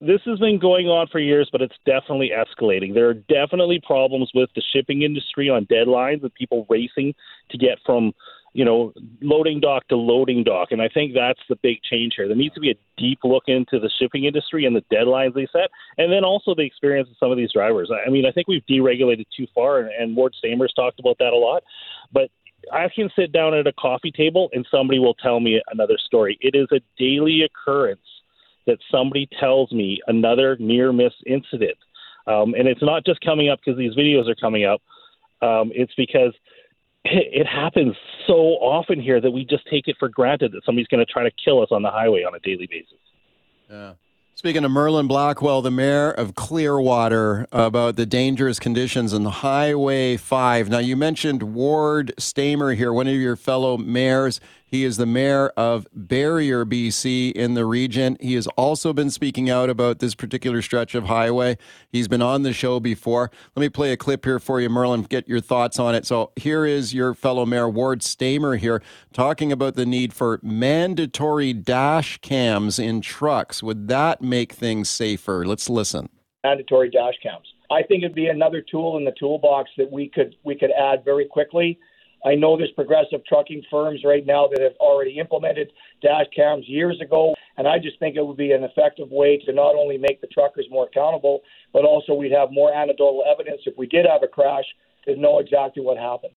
[0.00, 2.94] This has been going on for years, but it's definitely escalating.
[2.94, 7.14] There are definitely problems with the shipping industry on deadlines and people racing
[7.50, 8.12] to get from,
[8.54, 10.68] you know, loading dock to loading dock.
[10.70, 12.28] And I think that's the big change here.
[12.28, 15.46] There needs to be a deep look into the shipping industry and the deadlines they
[15.52, 17.90] set, and then also the experience of some of these drivers.
[17.90, 21.34] I mean, I think we've deregulated too far, and, and Ward Stamer's talked about that
[21.34, 21.62] a lot.
[22.10, 22.30] But
[22.72, 26.38] I can sit down at a coffee table and somebody will tell me another story.
[26.40, 28.00] It is a daily occurrence
[28.70, 31.76] that somebody tells me another near miss incident.
[32.26, 34.80] Um, and it's not just coming up because these videos are coming up.
[35.42, 36.32] Um, it's because
[37.04, 40.86] it, it happens so often here that we just take it for granted that somebody's
[40.86, 42.98] going to try to kill us on the highway on a daily basis.
[43.68, 43.94] Yeah.
[44.36, 50.70] Speaking of Merlin Blackwell, the mayor of Clearwater, about the dangerous conditions on Highway 5.
[50.70, 54.40] Now, you mentioned Ward Stamer here, one of your fellow mayors.
[54.70, 58.16] He is the mayor of Barriere, BC, in the region.
[58.20, 61.58] He has also been speaking out about this particular stretch of highway.
[61.90, 63.32] He's been on the show before.
[63.56, 66.06] Let me play a clip here for you, Merlin, get your thoughts on it.
[66.06, 68.80] So here is your fellow mayor, Ward Stamer, here,
[69.12, 73.64] talking about the need for mandatory dash cams in trucks.
[73.64, 75.44] Would that make things safer?
[75.44, 76.10] Let's listen.
[76.44, 77.46] Mandatory dash cams.
[77.72, 81.04] I think it'd be another tool in the toolbox that we could we could add
[81.04, 81.78] very quickly
[82.24, 87.00] I know there's progressive trucking firms right now that have already implemented dash cams years
[87.00, 90.20] ago, and I just think it would be an effective way to not only make
[90.20, 91.40] the truckers more accountable,
[91.72, 94.64] but also we'd have more anecdotal evidence if we did have a crash
[95.06, 96.34] to know exactly what happened.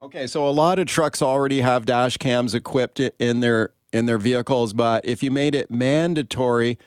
[0.00, 4.18] Okay, so a lot of trucks already have dash cams equipped in their in their
[4.18, 6.78] vehicles, but if you made it mandatory,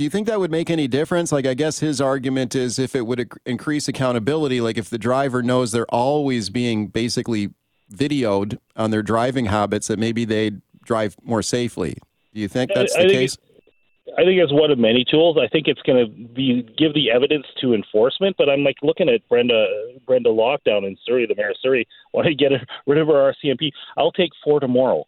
[0.00, 1.30] do you think that would make any difference?
[1.30, 5.42] Like, I guess his argument is if it would increase accountability, like if the driver
[5.42, 7.50] knows they're always being basically
[7.92, 11.98] videoed on their driving habits, that maybe they'd drive more safely.
[12.32, 13.36] Do you think that's the case?
[14.16, 15.36] I think it's one of many tools.
[15.36, 18.36] I think it's going to be give the evidence to enforcement.
[18.38, 19.66] But I'm like looking at Brenda
[20.06, 21.86] Brenda Locke down in Surrey, the mayor of Surrey.
[22.14, 22.52] Want to get
[22.86, 23.70] rid of our RCMP?
[23.98, 25.04] I'll take four tomorrow.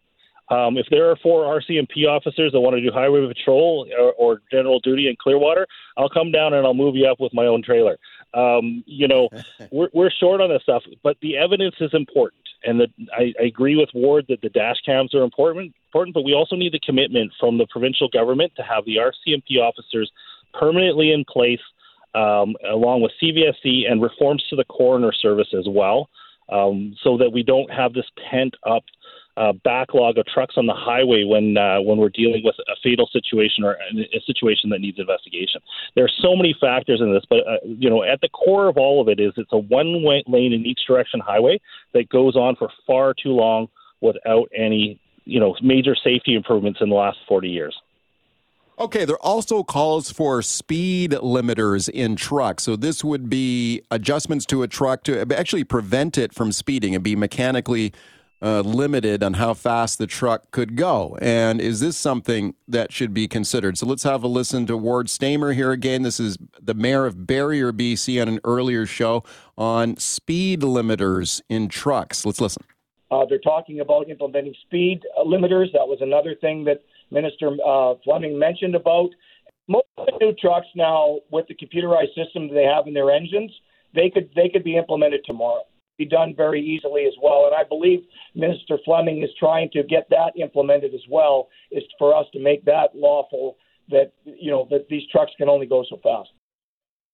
[0.50, 4.42] Um, if there are four RCMP officers that want to do highway patrol or, or,
[4.50, 7.62] general duty in Clearwater, I'll come down and I'll move you up with my own
[7.62, 7.96] trailer.
[8.34, 9.28] Um, you know,
[9.70, 12.42] we're, we're short on this stuff, but the evidence is important.
[12.64, 16.22] And the, I, I agree with Ward that the dash cams are important, important, but
[16.22, 20.10] we also need the commitment from the provincial government to have the RCMP officers
[20.54, 21.60] permanently in place,
[22.14, 26.10] um, along with CVSE and reforms to the coroner service as well,
[26.50, 28.84] um, so that we don't have this pent up–
[29.36, 33.08] uh, backlog of trucks on the highway when uh, when we're dealing with a fatal
[33.12, 35.60] situation or a situation that needs investigation.
[35.94, 38.76] There are so many factors in this, but uh, you know, at the core of
[38.76, 41.60] all of it is it's a one lane in each direction highway
[41.94, 43.68] that goes on for far too long
[44.00, 47.74] without any you know major safety improvements in the last 40 years.
[48.78, 52.64] Okay, there are also calls for speed limiters in trucks.
[52.64, 57.04] So this would be adjustments to a truck to actually prevent it from speeding and
[57.04, 57.92] be mechanically
[58.42, 61.16] uh, limited on how fast the truck could go.
[61.22, 63.78] And is this something that should be considered?
[63.78, 66.02] So let's have a listen to Ward Stamer here again.
[66.02, 69.22] This is the mayor of Barriere, BC, on an earlier show
[69.56, 72.26] on speed limiters in trucks.
[72.26, 72.64] Let's listen.
[73.12, 75.70] Uh, they're talking about implementing speed limiters.
[75.72, 79.10] That was another thing that Minister uh, Fleming mentioned about.
[79.68, 83.52] Most of the new trucks now, with the computerized system they have in their engines,
[83.94, 85.62] they could they could be implemented tomorrow
[86.02, 87.46] be done very easily as well.
[87.46, 88.00] And I believe
[88.34, 92.64] Minister Fleming is trying to get that implemented as well, is for us to make
[92.64, 93.56] that lawful
[93.90, 96.30] that you know that these trucks can only go so fast.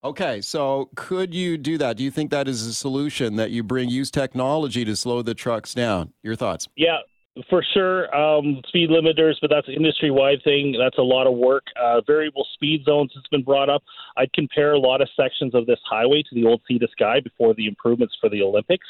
[0.05, 1.97] Okay, so could you do that?
[1.97, 5.35] Do you think that is a solution that you bring use technology to slow the
[5.35, 6.13] trucks down?
[6.23, 6.69] Your thoughts?
[6.77, 6.99] Yeah,
[7.49, 10.77] for sure, um, speed limiters, but that's an industry wide thing.
[10.79, 11.65] That's a lot of work.
[11.81, 13.83] Uh, variable speed zones has been brought up.
[14.17, 17.21] I'd compare a lot of sections of this highway to the old Sea to Sky
[17.21, 18.87] before the improvements for the Olympics.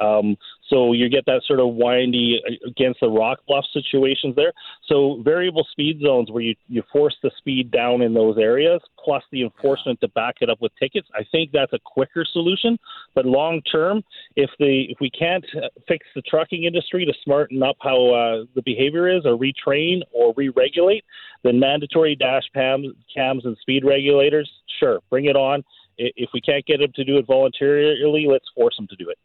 [0.00, 0.36] Um,
[0.68, 4.52] so you get that sort of windy against the rock bluff situations there.
[4.86, 9.22] So variable speed zones where you, you force the speed down in those areas, plus
[9.32, 11.08] the enforcement to back it up with tickets.
[11.14, 12.78] I think that's a quicker solution.
[13.14, 14.02] But long term,
[14.36, 15.44] if the if we can't
[15.86, 20.34] fix the trucking industry to smarten up how uh, the behavior is, or retrain or
[20.36, 21.04] re-regulate,
[21.44, 25.64] then mandatory dash cams, cams and speed regulators, sure, bring it on.
[25.96, 29.18] If we can't get them to do it voluntarily, let's force them to do it.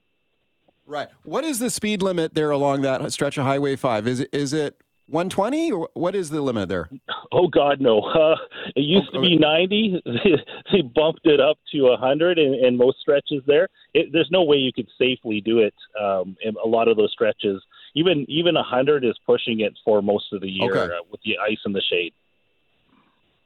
[0.86, 1.08] Right.
[1.24, 4.08] What is the speed limit there along that stretch of Highway 5?
[4.08, 6.90] Is it is it 120 or what is the limit there?
[7.32, 8.02] Oh God, no.
[8.02, 8.36] Uh,
[8.76, 10.02] it used oh, to be 90.
[10.72, 13.68] they bumped it up to 100 in, in most stretches there.
[13.94, 17.12] It, there's no way you could safely do it um, in a lot of those
[17.12, 17.62] stretches.
[17.96, 20.94] Even even 100 is pushing it for most of the year okay.
[20.94, 22.14] uh, with the ice and the shade.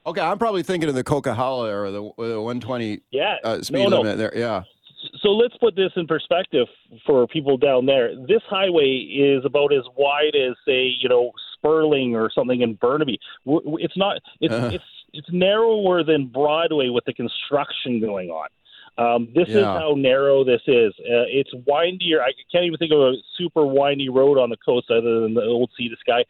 [0.05, 3.97] Okay, I'm probably thinking of the Coquihalla or the, the 120 yeah, uh, speed no,
[3.97, 4.15] limit no.
[4.15, 4.31] there.
[4.33, 4.63] Yeah
[5.21, 6.67] so let's put this in perspective
[7.05, 8.15] for people down there.
[8.27, 13.19] This highway is about as wide as, say, you know, Sperling or something in Burnaby.
[13.45, 14.17] It's not.
[14.41, 14.83] It's uh it's
[15.13, 18.47] it's narrower than Broadway with the construction going on.
[18.97, 19.59] Um, this yeah.
[19.59, 20.93] is how narrow this is.
[20.99, 22.21] Uh, it's windier.
[22.21, 25.43] I can't even think of a super windy road on the coast other than the
[25.43, 26.25] old Sea to Sky.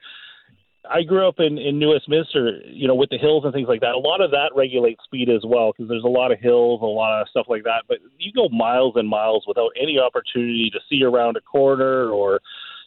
[0.89, 3.81] I grew up in, in New Westminster, you know, with the hills and things like
[3.81, 3.95] that.
[3.95, 6.85] A lot of that regulates speed as well because there's a lot of hills, a
[6.85, 7.83] lot of stuff like that.
[7.87, 12.39] But you go miles and miles without any opportunity to see around a corner or,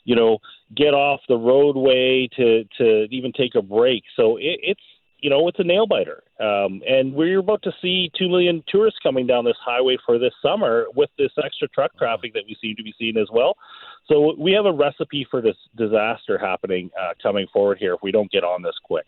[0.04, 0.38] you know,
[0.76, 4.02] get off the roadway to to even take a break.
[4.16, 4.80] So it, it's
[5.22, 6.22] you know, it's a nail biter.
[6.40, 10.32] Um, and we're about to see 2 million tourists coming down this highway for this
[10.42, 13.56] summer with this extra truck traffic that we seem to be seeing as well.
[14.08, 18.10] So we have a recipe for this disaster happening uh, coming forward here if we
[18.10, 19.06] don't get on this quick.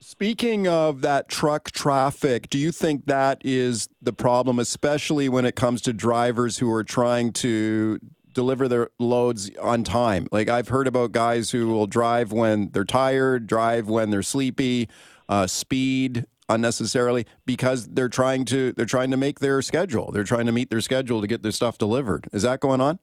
[0.00, 5.56] Speaking of that truck traffic, do you think that is the problem, especially when it
[5.56, 7.98] comes to drivers who are trying to
[8.32, 10.28] deliver their loads on time?
[10.30, 14.88] Like I've heard about guys who will drive when they're tired, drive when they're sleepy,
[15.28, 20.12] uh, speed unnecessarily because they're trying to they're trying to make their schedule.
[20.12, 22.28] They're trying to meet their schedule to get their stuff delivered.
[22.32, 22.98] Is that going on?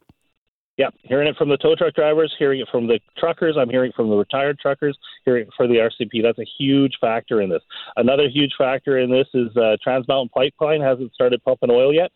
[0.78, 3.92] Yeah, hearing it from the tow truck drivers, hearing it from the truckers, I'm hearing
[3.96, 6.24] from the retired truckers, hearing it for the RCP.
[6.24, 7.62] That's a huge factor in this.
[7.96, 12.12] Another huge factor in this is uh, Trans Mountain Pipeline hasn't started pumping oil yet.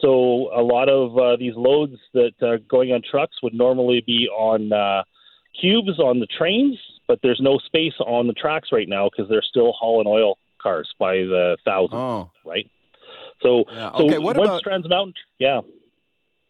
[0.00, 4.28] So a lot of uh, these loads that are going on trucks would normally be
[4.28, 5.04] on uh,
[5.58, 9.42] cubes on the trains, but there's no space on the tracks right now because they're
[9.42, 12.30] still hauling oil cars by the thousands, oh.
[12.44, 12.68] right?
[13.42, 13.90] So, yeah.
[13.90, 15.14] okay, so what about Trans Mountain?
[15.38, 15.60] Yeah.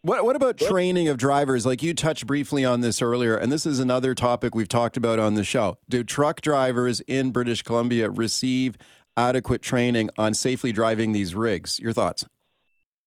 [0.01, 1.65] What, what about training of drivers?
[1.65, 5.17] Like you touched briefly on this earlier, and this is another topic we've talked about
[5.17, 5.79] on the show.
[5.89, 8.77] Do truck drivers in British Columbia receive
[9.17, 11.79] adequate training on safely driving these rigs?
[11.79, 12.23] Your thoughts?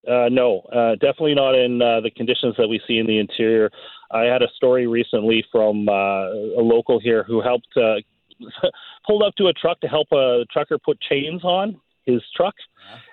[0.09, 3.71] Uh, no, uh, definitely not in uh, the conditions that we see in the interior.
[4.11, 5.93] I had a story recently from uh,
[6.31, 7.97] a local here who helped uh,
[9.07, 12.55] pulled up to a truck to help a trucker put chains on his truck,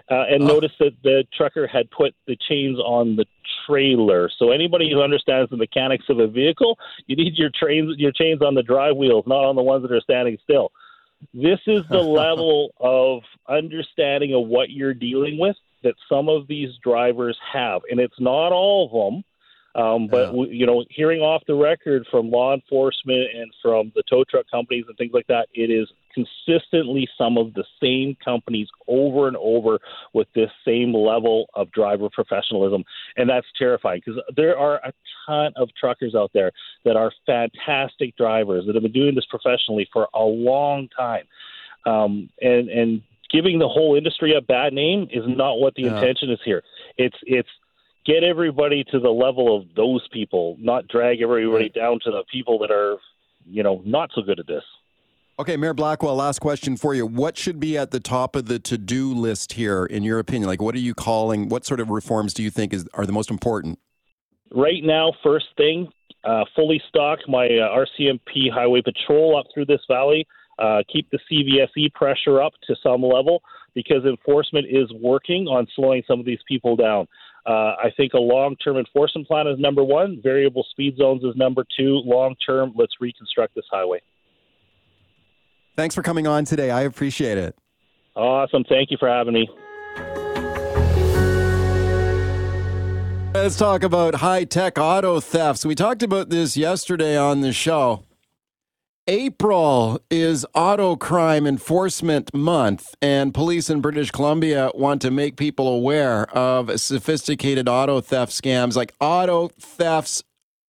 [0.09, 0.47] uh, and oh.
[0.47, 3.25] noticed that the trucker had put the chains on the
[3.67, 4.29] trailer.
[4.39, 6.77] So anybody who understands the mechanics of a vehicle,
[7.07, 9.91] you need your trains your chains on the drive wheels, not on the ones that
[9.91, 10.71] are standing still.
[11.33, 16.69] This is the level of understanding of what you're dealing with that some of these
[16.83, 19.23] drivers have, and it's not all of them.
[19.75, 20.45] Um, but yeah.
[20.49, 24.85] you know, hearing off the record from law enforcement and from the tow truck companies
[24.87, 29.79] and things like that, it is consistently some of the same companies over and over
[30.13, 32.85] with this same level of driver professionalism,
[33.17, 34.93] and that's terrifying because there are a
[35.27, 36.53] ton of truckers out there
[36.85, 41.25] that are fantastic drivers that have been doing this professionally for a long time,
[41.85, 45.95] um, and and giving the whole industry a bad name is not what the yeah.
[45.95, 46.63] intention is here.
[46.97, 47.49] It's it's
[48.05, 52.59] get everybody to the level of those people, not drag everybody down to the people
[52.59, 52.97] that are,
[53.45, 54.63] you know, not so good at this.
[55.37, 57.05] Okay, Mayor Blackwell, last question for you.
[57.05, 60.47] What should be at the top of the to-do list here, in your opinion?
[60.47, 61.49] Like, what are you calling?
[61.49, 63.79] What sort of reforms do you think is are the most important?
[64.53, 65.89] Right now, first thing,
[66.23, 70.25] uh, fully stock my uh, RCMP highway patrol up through this valley.
[70.57, 73.41] Uh, keep the CVSE pressure up to some level
[73.73, 77.07] because enforcement is working on slowing some of these people down.
[77.45, 80.19] Uh, I think a long term enforcement plan is number one.
[80.23, 82.01] Variable speed zones is number two.
[82.03, 84.01] Long term, let's reconstruct this highway.
[85.75, 86.71] Thanks for coming on today.
[86.71, 87.55] I appreciate it.
[88.15, 88.63] Awesome.
[88.63, 89.49] Thank you for having me.
[93.35, 95.65] Let's talk about high tech auto thefts.
[95.65, 98.03] We talked about this yesterday on the show.
[99.07, 105.67] April is Auto Crime Enforcement Month, and police in British Columbia want to make people
[105.67, 110.23] aware of sophisticated auto theft scams, like auto thefts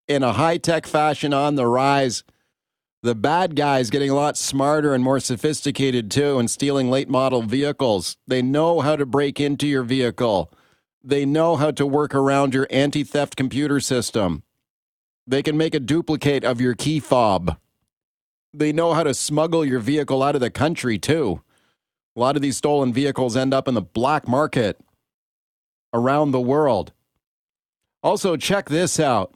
[0.06, 2.24] in a high tech fashion on the rise.
[3.02, 7.40] The bad guys getting a lot smarter and more sophisticated too, and stealing late model
[7.40, 8.18] vehicles.
[8.26, 10.52] They know how to break into your vehicle.
[11.02, 14.42] They know how to work around your anti theft computer system.
[15.26, 17.56] They can make a duplicate of your key fob
[18.58, 21.42] they know how to smuggle your vehicle out of the country too.
[22.16, 24.80] A lot of these stolen vehicles end up in the black market
[25.92, 26.92] around the world.
[28.02, 29.34] Also, check this out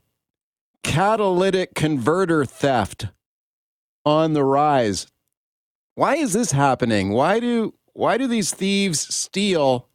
[0.82, 3.08] catalytic converter theft
[4.06, 5.06] on the rise.
[5.94, 7.10] Why is this happening?
[7.10, 9.88] Why do why do these thieves steal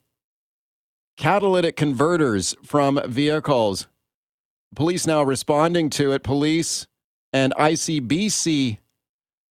[1.17, 3.87] catalytic converters from vehicles?
[4.75, 6.21] Police now responding to it.
[6.21, 6.85] Police
[7.31, 8.79] and ICBC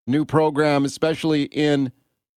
[0.07, 1.93] new program, especially in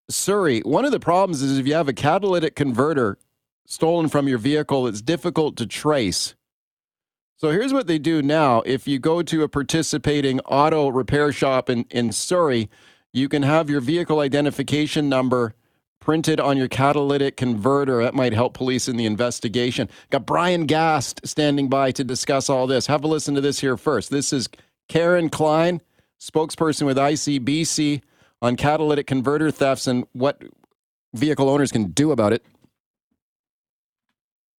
[0.09, 0.61] Surrey.
[0.61, 3.18] One of the problems is if you have a catalytic converter
[3.65, 6.36] stolen from your vehicle, it's difficult to trace.
[7.36, 8.61] So here's what they do now.
[8.65, 12.70] If you go to a participating auto repair shop in, in Surrey,
[13.13, 15.53] you can have your vehicle identification number
[15.99, 18.01] printed on your catalytic converter.
[18.01, 19.89] That might help police in the investigation.
[20.09, 22.88] Got Bryan Gast standing by to discuss all this.
[22.88, 24.09] Have a listen to this here first.
[24.09, 24.47] This is
[24.88, 25.82] Karen Klein
[26.20, 28.01] spokesperson with ICBC
[28.41, 30.41] on catalytic converter thefts and what
[31.13, 32.43] vehicle owners can do about it.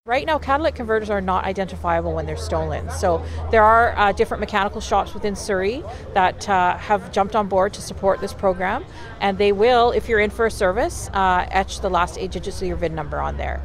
[0.09, 2.89] Right now, catalytic converters are not identifiable when they're stolen.
[2.91, 5.85] So there are uh, different mechanical shops within Surrey
[6.15, 8.87] that uh, have jumped on board to support this program,
[9.21, 12.63] and they will, if you're in for a service, uh, etch the last eight digits
[12.63, 13.63] of your VIN number on there.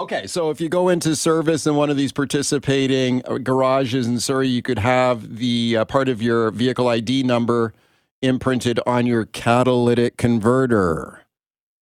[0.00, 4.18] Okay, so if you go into service in one of these participating uh, garages in
[4.18, 7.74] Surrey, you could have the uh, part of your vehicle ID number
[8.22, 11.26] imprinted on your catalytic converter.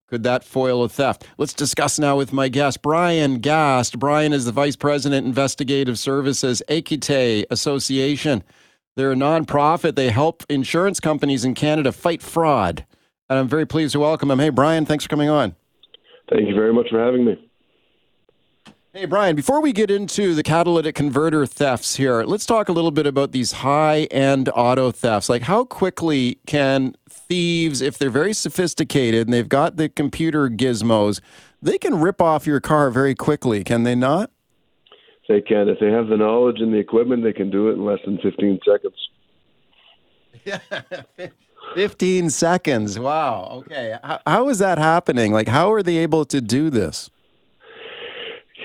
[0.08, 1.28] Could that foil a theft?
[1.38, 4.00] Let's discuss now with my guest, Bryan Gast.
[4.00, 8.44] Bryan is the Vice President, Investigative Services, Équité Association.
[8.96, 9.96] They're a nonprofit.
[9.96, 12.84] They help insurance companies in Canada fight fraud.
[13.30, 14.40] And I'm very pleased to welcome him.
[14.40, 15.56] Hey, Bryan, thanks for coming on.
[16.32, 17.47] Thank you very much for having me.
[18.98, 22.90] Hey, Bryan, before we get into the catalytic converter thefts here, let's talk a little
[22.90, 25.30] bit about these high end auto thefts.
[25.30, 31.22] Like, how quickly can thieves, if they're very sophisticated and they've got the computer gizmos,
[31.62, 34.32] they can rip off your car very quickly, can they not?
[35.30, 35.70] They can.
[35.70, 38.18] If they have the knowledge and the equipment, they can do it in less than
[38.18, 39.10] 15 seconds.
[40.44, 40.60] Yeah.
[41.76, 42.98] 15 seconds.
[42.98, 43.62] Wow.
[43.68, 43.96] Okay.
[44.04, 45.34] How, how is that happening?
[45.34, 47.12] Like, how are they able to do this?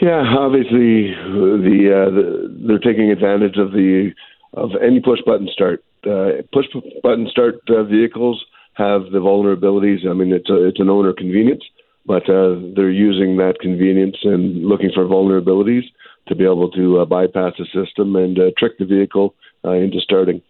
[0.02, 4.10] Yeah, obviously, the, uh, the they're taking advantage of the
[4.52, 5.84] of any push button start.
[6.04, 6.66] Uh, push
[7.04, 8.44] button start uh, vehicles
[8.74, 10.04] have the vulnerabilities.
[10.04, 11.62] I mean, it's a, it's an owner convenience,
[12.04, 15.84] but uh, they're using that convenience and looking for vulnerabilities
[16.26, 20.00] to be able to uh, bypass the system and uh, trick the vehicle uh, into
[20.00, 20.42] starting.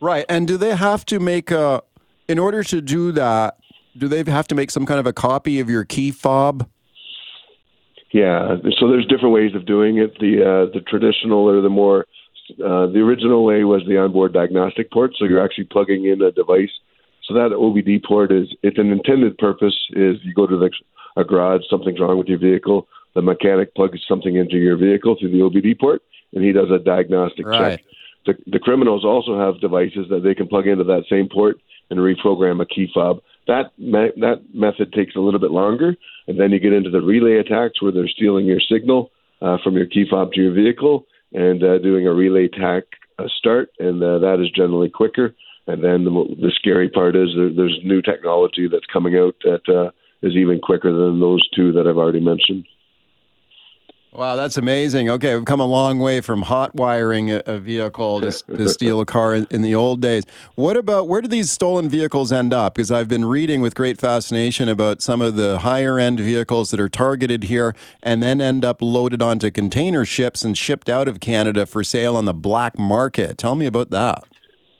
[0.00, 1.82] Right, and do they have to make a?
[2.26, 3.58] In order to do that,
[3.98, 6.66] do they have to make some kind of a copy of your key fob?
[8.12, 10.18] Yeah, so there's different ways of doing it.
[10.20, 12.06] The uh, the traditional or the more
[12.64, 15.12] uh, the original way was the onboard diagnostic port.
[15.18, 16.70] So you're actually plugging in a device.
[17.24, 20.70] So that OBD port is it's an intended purpose is you go to the,
[21.16, 22.86] a garage, something's wrong with your vehicle.
[23.14, 26.02] The mechanic plugs something into your vehicle through the OBD port,
[26.34, 27.78] and he does a diagnostic right.
[27.78, 27.84] check.
[28.26, 31.56] The, the criminals also have devices that they can plug into that same port
[31.90, 33.20] and reprogram a key fob.
[33.46, 37.00] That me- that method takes a little bit longer, and then you get into the
[37.00, 41.06] relay attacks where they're stealing your signal uh, from your key fob to your vehicle
[41.32, 42.84] and uh, doing a relay attack
[43.18, 45.34] uh, start, and uh, that is generally quicker.
[45.68, 49.68] And then the, the scary part is there, there's new technology that's coming out that
[49.68, 49.90] uh,
[50.26, 52.66] is even quicker than those two that I've already mentioned.
[54.16, 55.10] Wow, that's amazing.
[55.10, 59.02] Okay, we've come a long way from hot wiring a, a vehicle to, to, steal
[59.02, 60.24] a car in, in, the old days.
[60.54, 62.76] What about where do these stolen vehicles end up?
[62.76, 66.80] Because I've been reading with great fascination about some of the higher end vehicles that
[66.80, 71.20] are targeted here and then end up loaded onto container ships and shipped out of
[71.20, 73.36] Canada for sale on the black market.
[73.36, 74.24] Tell me about that.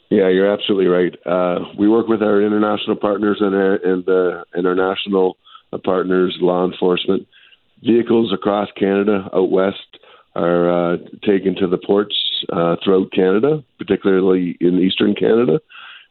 [0.09, 1.14] Yeah, you're absolutely right.
[1.26, 5.37] Uh, we work with our international partners and our, and, uh, and our national
[5.84, 7.28] partners, law enforcement
[7.82, 9.98] vehicles across Canada out west
[10.34, 12.14] are uh, taken to the ports
[12.52, 15.60] uh, throughout Canada, particularly in eastern Canada.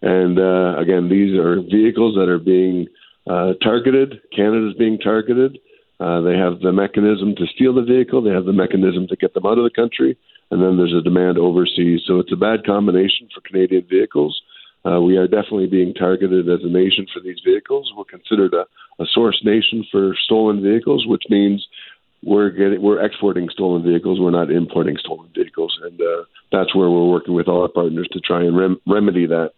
[0.02, 2.88] And uh, again, these are vehicles that are being
[3.30, 4.22] uh, targeted.
[4.36, 5.60] Canada's being targeted.
[6.00, 8.22] Uh, they have the mechanism to steal the vehicle.
[8.22, 10.18] They have the mechanism to get them out of the country,
[10.52, 12.02] and then there's a demand overseas.
[12.06, 14.42] So it's a bad combination for Canadian vehicles.
[14.86, 17.92] Uh, we are definitely being targeted as a nation for these vehicles.
[17.98, 18.66] We're considered a,
[19.02, 21.66] a source nation for stolen vehicles, which means
[22.24, 24.20] we're getting we're exporting stolen vehicles.
[24.20, 28.08] We're not importing stolen vehicles, and uh, that's where we're working with all our partners
[28.12, 29.52] to try and rem- remedy that.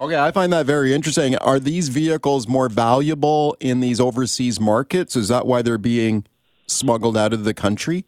[0.00, 1.36] Okay, I find that very interesting.
[1.36, 5.16] Are these vehicles more valuable in these overseas markets?
[5.16, 6.26] Is that why they're being
[6.66, 8.04] smuggled out of the country?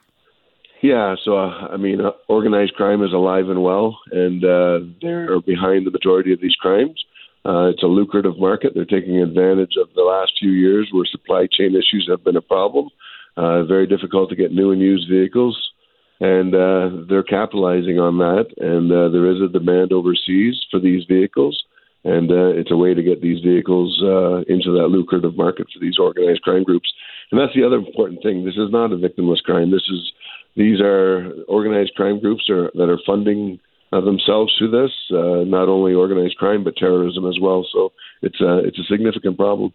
[0.83, 5.41] Yeah, so uh, I mean, uh, organized crime is alive and well, and uh, they're
[5.41, 7.05] behind the majority of these crimes.
[7.45, 8.73] Uh, it's a lucrative market.
[8.75, 12.43] They're taking advantage of the last few years where supply chain issues have been a
[12.43, 12.91] problem.
[13.37, 15.57] Uh, very difficult to get new and used vehicles,
[16.21, 18.47] and uh, they're capitalizing on that.
[18.59, 21.65] And uh, there is a demand overseas for these vehicles
[22.05, 25.81] and uh, it's a way to get these vehicles uh, into that lucrative market for
[25.81, 26.93] these organized crime groups.
[27.31, 28.45] And that's the other important thing.
[28.45, 29.71] This is not a victimless crime.
[29.71, 30.13] This is
[30.57, 33.61] these are organized crime groups are, that are funding
[33.93, 34.91] uh, themselves through this.
[35.11, 37.67] Uh, not only organized crime but terrorism as well.
[37.73, 37.93] So
[38.23, 39.73] it's a it's a significant problem.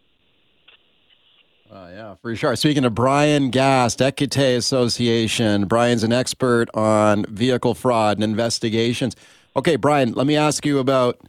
[1.71, 2.55] Uh, yeah, for sure.
[2.55, 9.15] Speaking of Bryan Gast, Équité Association, Bryan's an expert on vehicle fraud and investigations.
[9.55, 11.19] Okay, Bryan, let me ask you about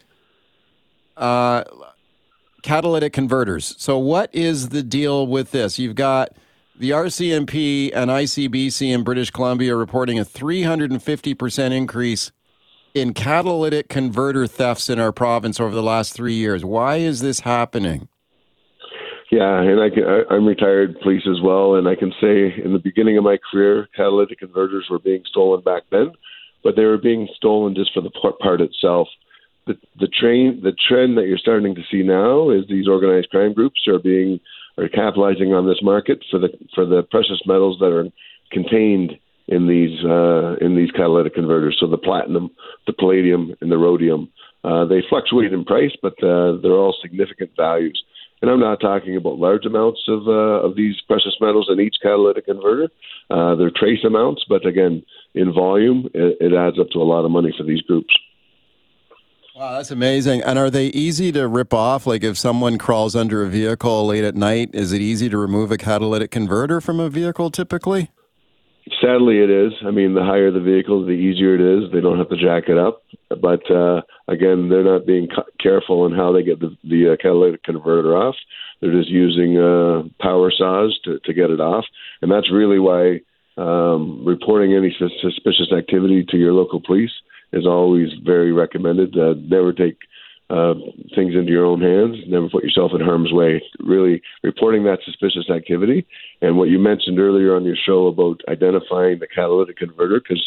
[1.16, 1.64] uh,
[2.62, 3.74] catalytic converters.
[3.78, 5.78] So, what is the deal with this?
[5.78, 6.36] You've got
[6.76, 12.32] the RCMP and ICBC in British Columbia are reporting a 350% increase
[12.94, 16.64] in catalytic converter thefts in our province over the last three years.
[16.64, 18.08] Why is this happening?
[19.30, 22.72] Yeah, and I can, I, I'm retired police as well, and I can say in
[22.72, 26.12] the beginning of my career, catalytic converters were being stolen back then,
[26.62, 29.08] but they were being stolen just for the part itself
[29.66, 33.52] the the train the trend that you're starting to see now is these organized crime
[33.52, 34.40] groups are being
[34.78, 38.08] are capitalizing on this market for the for the precious metals that are
[38.50, 39.12] contained
[39.48, 41.76] in these uh, in these catalytic converters.
[41.80, 42.50] So the platinum,
[42.86, 44.30] the palladium, and the rhodium.
[44.64, 48.02] Uh, they fluctuate in price, but uh, they're all significant values.
[48.40, 51.96] And I'm not talking about large amounts of uh, of these precious metals in each
[52.02, 52.88] catalytic converter.
[53.30, 55.02] Uh, they're trace amounts, but again,
[55.34, 58.14] in volume, it, it adds up to a lot of money for these groups.
[59.54, 60.42] Wow, that's amazing.
[60.42, 62.08] And are they easy to rip off?
[62.08, 65.70] Like if someone crawls under a vehicle late at night, is it easy to remove
[65.70, 68.10] a catalytic converter from a vehicle typically?
[69.00, 69.72] Sadly, it is.
[69.86, 71.92] I mean, the higher the vehicle, the easier it is.
[71.92, 73.04] They don't have to jack it up.
[73.28, 75.28] But uh, again, they're not being
[75.62, 78.34] careful in how they get the, the uh, catalytic converter off.
[78.80, 81.84] They're just using uh, power saws to, to get it off.
[82.22, 83.20] And that's really why
[83.56, 87.12] um, reporting any suspicious activity to your local police
[87.54, 89.16] is always very recommended.
[89.16, 89.98] Uh, never take
[90.50, 90.74] uh,
[91.14, 92.16] things into your own hands.
[92.26, 93.62] Never put yourself in harm's way.
[93.80, 96.06] Really reporting that suspicious activity.
[96.42, 100.46] And what you mentioned earlier on your show about identifying the catalytic converter, because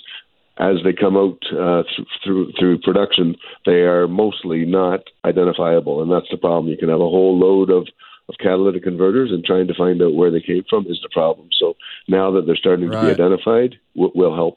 [0.60, 3.36] as they come out uh, th- through through production,
[3.66, 6.72] they are mostly not identifiable, and that's the problem.
[6.72, 7.88] You can have a whole load of
[8.30, 11.50] of catalytic converters, and trying to find out where they came from is the problem.
[11.58, 11.76] So
[12.08, 13.02] now that they're starting right.
[13.02, 14.56] to be identified, w- will help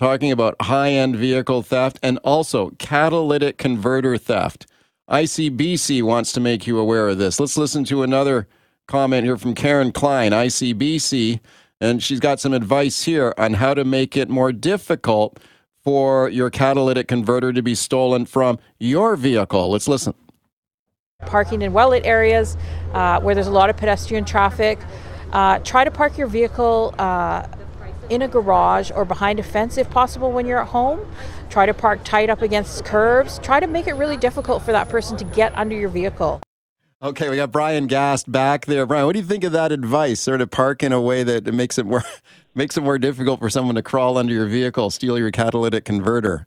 [0.00, 4.66] talking about high end vehicle theft and also catalytic converter theft.
[5.10, 7.38] ICBC wants to make you aware of this.
[7.38, 8.48] Let's listen to another
[8.88, 11.40] comment here from Karen Klein, ICBC,
[11.82, 15.38] and she's got some advice here on how to make it more difficult
[15.84, 19.70] for your catalytic converter to be stolen from your vehicle.
[19.70, 20.14] Let's listen.
[21.26, 22.56] Parking in well lit areas
[22.94, 24.78] uh, where there's a lot of pedestrian traffic.
[25.30, 27.46] Uh, try to park your vehicle uh,
[28.10, 31.00] in a garage or behind a fence if possible when you're at home.
[31.48, 33.38] Try to park tight up against curbs.
[33.38, 36.40] Try to make it really difficult for that person to get under your vehicle.
[37.02, 38.84] Okay, we got Bryan Gast back there.
[38.84, 40.20] Bryan, what do you think of that advice?
[40.20, 42.04] Sort of park in a way that makes it more
[42.54, 46.46] makes it more difficult for someone to crawl under your vehicle, steal your catalytic converter.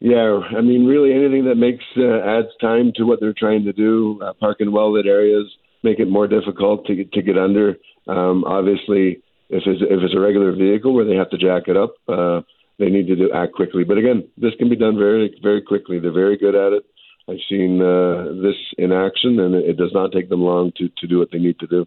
[0.00, 3.72] Yeah, I mean, really anything that makes uh, adds time to what they're trying to
[3.72, 4.20] do.
[4.22, 5.46] Uh, park in well lit areas,
[5.82, 7.76] make it more difficult to get, to get under.
[8.08, 11.76] Um, obviously, if it's, if it's a regular vehicle where they have to jack it
[11.76, 12.40] up, uh,
[12.78, 13.84] they need to do, act quickly.
[13.84, 15.98] But again, this can be done very very quickly.
[15.98, 16.84] They're very good at it.
[17.28, 21.06] I've seen uh, this in action, and it does not take them long to, to
[21.06, 21.86] do what they need to do.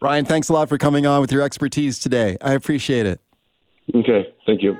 [0.00, 2.36] Ryan, thanks a lot for coming on with your expertise today.
[2.40, 3.20] I appreciate it.
[3.94, 4.76] Okay, thank you.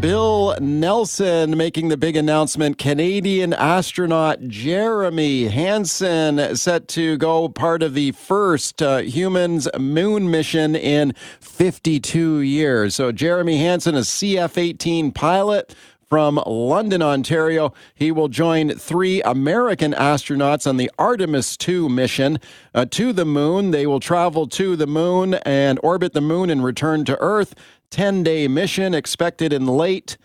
[0.00, 2.78] Bill Nelson making the big announcement.
[2.78, 10.74] Canadian astronaut Jeremy Hansen set to go part of the first uh, humans moon mission
[10.74, 12.94] in 52 years.
[12.94, 15.74] So, Jeremy Hansen, a CF 18 pilot
[16.10, 17.72] from London, Ontario.
[17.94, 22.40] He will join three American astronauts on the Artemis 2 mission
[22.74, 23.70] uh, to the moon.
[23.70, 27.54] They will travel to the moon and orbit the moon and return to Earth.
[27.90, 30.18] 10 day mission expected in late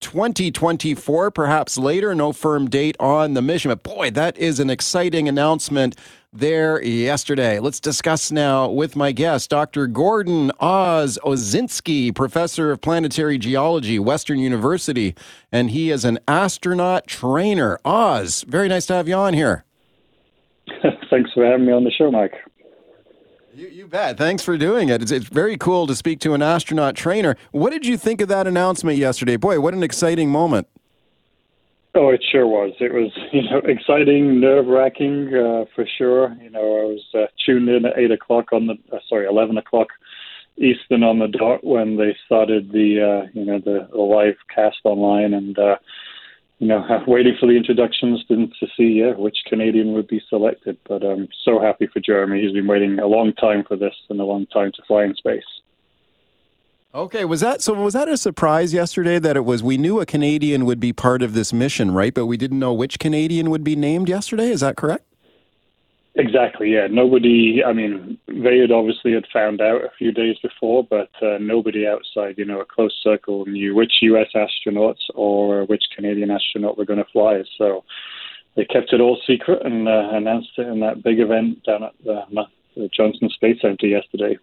[0.00, 2.14] 2024, perhaps later.
[2.14, 3.70] No firm date on the mission.
[3.70, 5.96] But boy, that is an exciting announcement
[6.32, 7.58] there yesterday.
[7.58, 9.86] Let's discuss now with my guest, Dr.
[9.86, 15.14] Gordon Oz Osinski, professor of planetary geology, Western University,
[15.50, 17.78] and he is an astronaut trainer.
[17.84, 19.64] Oz, very nice to have you on here.
[21.10, 22.34] Thanks for having me on the show, Mike.
[23.58, 24.16] You, you bet.
[24.16, 25.02] Thanks for doing it.
[25.02, 27.34] It's, it's very cool to speak to an astronaut trainer.
[27.50, 29.34] What did you think of that announcement yesterday?
[29.34, 30.68] Boy, what an exciting moment.
[31.96, 32.74] Oh, it sure was.
[32.78, 36.36] It was, you know, exciting, nerve wracking uh, for sure.
[36.40, 39.58] You know, I was uh, tuned in at eight o'clock on the, uh, sorry, eleven
[39.58, 39.88] o'clock
[40.56, 44.78] Eastern on the dot when they started the, uh, you know, the, the live cast
[44.84, 45.78] online, and uh,
[46.58, 50.76] you know, waiting for the introductions to, to see yeah, which Canadian would be selected.
[50.88, 52.42] But I'm so happy for Jeremy.
[52.42, 55.14] He's been waiting a long time for this and a long time to fly in
[55.14, 55.44] space.
[56.94, 57.74] Okay, was that so?
[57.74, 59.62] Was that a surprise yesterday that it was?
[59.62, 62.14] We knew a Canadian would be part of this mission, right?
[62.14, 64.48] But we didn't know which Canadian would be named yesterday.
[64.48, 65.04] Is that correct?
[66.18, 66.72] Exactly.
[66.72, 66.88] Yeah.
[66.90, 67.62] Nobody.
[67.64, 71.86] I mean, they had obviously had found out a few days before, but uh, nobody
[71.86, 74.26] outside, you know, a close circle knew which U.S.
[74.34, 77.44] astronauts or which Canadian astronaut were going to fly.
[77.56, 77.84] So
[78.56, 81.92] they kept it all secret and uh, announced it in that big event down at
[82.04, 82.22] the,
[82.74, 84.36] the Johnson Space Center yesterday.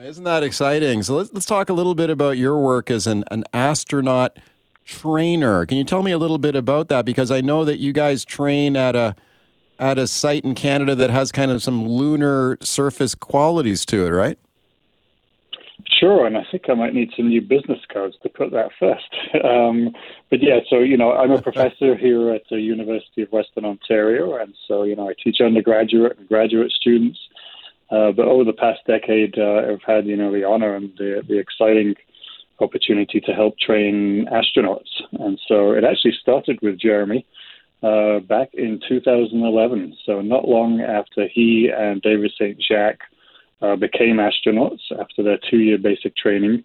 [0.00, 1.02] Isn't that exciting?
[1.02, 4.38] So let's let's talk a little bit about your work as an, an astronaut
[4.84, 5.66] trainer.
[5.66, 7.04] Can you tell me a little bit about that?
[7.04, 9.16] Because I know that you guys train at a
[9.80, 14.10] at a site in Canada that has kind of some lunar surface qualities to it,
[14.10, 14.38] right?
[15.98, 19.04] Sure, and I think I might need some new business cards to put that first.
[19.44, 19.94] Um,
[20.28, 24.36] but yeah, so you know, I'm a professor here at the University of Western Ontario,
[24.36, 27.18] and so you know, I teach undergraduate and graduate students.
[27.90, 31.22] Uh, but over the past decade, uh, I've had you know the honor and the
[31.26, 31.94] the exciting
[32.60, 37.24] opportunity to help train astronauts, and so it actually started with Jeremy
[37.82, 39.96] uh, back in 2011.
[40.04, 43.02] So not long after he and David Saint-Jacques
[43.62, 46.64] uh, became astronauts after their two-year basic training.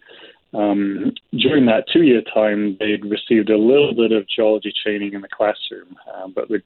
[0.54, 5.28] Um, during that two-year time, they'd received a little bit of geology training in the
[5.28, 6.62] classroom, uh, but the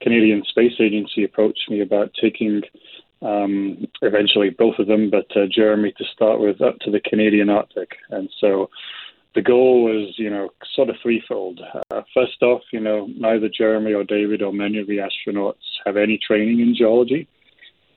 [0.00, 2.62] Canadian Space Agency approached me about taking
[3.20, 7.50] um, eventually both of them, but uh, Jeremy to start with up to the Canadian
[7.50, 8.68] Arctic, and so
[9.34, 11.60] the goal was, you know, sort of threefold.
[11.90, 15.54] Uh, first off, you know, neither Jeremy or David or many of the astronauts
[15.86, 17.28] have any training in geology.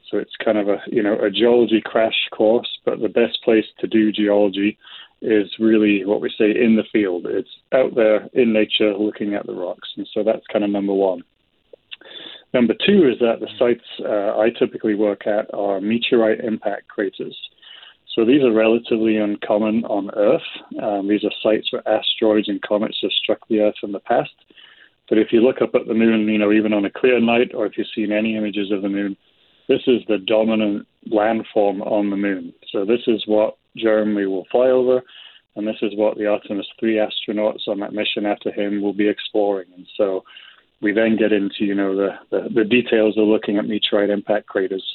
[0.10, 3.66] So it's kind of a, you know, a geology crash course, but the best place
[3.80, 4.78] to do geology
[5.22, 7.26] is really what we say in the field.
[7.26, 9.90] It's out there in nature looking at the rocks.
[9.98, 11.24] And so that's kind of number one.
[12.54, 17.36] Number two is that the sites uh, I typically work at are meteorite impact craters.
[18.16, 20.42] So these are relatively uncommon on Earth.
[20.82, 24.32] Um, these are sites where asteroids and comets have struck the Earth in the past.
[25.10, 27.52] But if you look up at the moon, you know, even on a clear night,
[27.54, 29.18] or if you've seen any images of the moon,
[29.68, 32.54] this is the dominant landform on the moon.
[32.72, 35.02] So this is what Jeremy will fly over,
[35.56, 39.10] and this is what the Artemis 3 astronauts on that mission after him will be
[39.10, 39.68] exploring.
[39.76, 40.24] And so
[40.82, 44.48] we then get into, you know, the, the, the details of looking at meteorite impact
[44.48, 44.86] craters.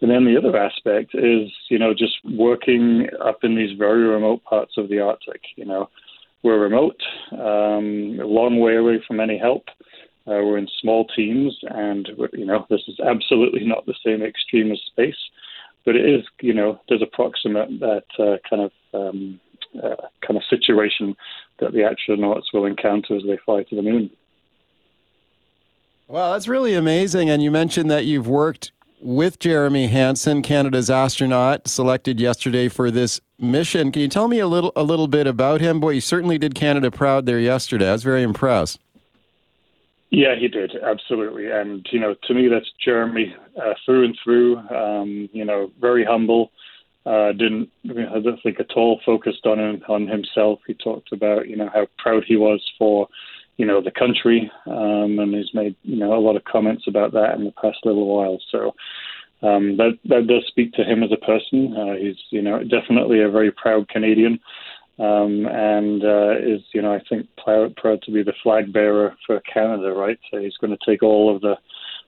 [0.00, 4.42] And then the other aspect is, you know, just working up in these very remote
[4.44, 5.42] parts of the Arctic.
[5.56, 5.90] You know,
[6.42, 7.00] we're remote,
[7.32, 9.64] um, a long way away from any help.
[10.26, 14.70] Uh, we're in small teams, and you know, this is absolutely not the same extreme
[14.70, 15.16] as space,
[15.84, 19.40] but it is, you know, does approximate that uh, kind of um,
[19.82, 19.96] uh,
[20.26, 21.16] kind of situation
[21.58, 24.10] that the astronauts will encounter as they fly to the moon.
[26.06, 27.30] Well, that's really amazing.
[27.30, 33.20] And you mentioned that you've worked with Jeremy Hansen, Canada's astronaut, selected yesterday for this
[33.38, 33.90] mission.
[33.92, 35.80] Can you tell me a little a little bit about him?
[35.80, 37.88] Boy, he certainly did Canada proud there yesterday.
[37.88, 38.80] I was very impressed.
[40.10, 44.58] Yeah, he did absolutely, and you know, to me, that's Jeremy uh, through and through.
[44.68, 46.50] Um, you know, very humble.
[47.06, 50.60] Uh, didn't I don't think at all focused on on himself.
[50.66, 53.08] He talked about you know how proud he was for
[53.60, 57.12] you know the country, um, and he's made you know a lot of comments about
[57.12, 58.38] that in the past little while.
[58.50, 58.74] So
[59.46, 61.76] um, that that does speak to him as a person.
[61.76, 64.40] Uh, he's you know definitely a very proud Canadian,
[64.98, 69.14] um, and uh, is you know I think proud proud to be the flag bearer
[69.26, 69.92] for Canada.
[69.92, 71.56] Right, so he's going to take all of the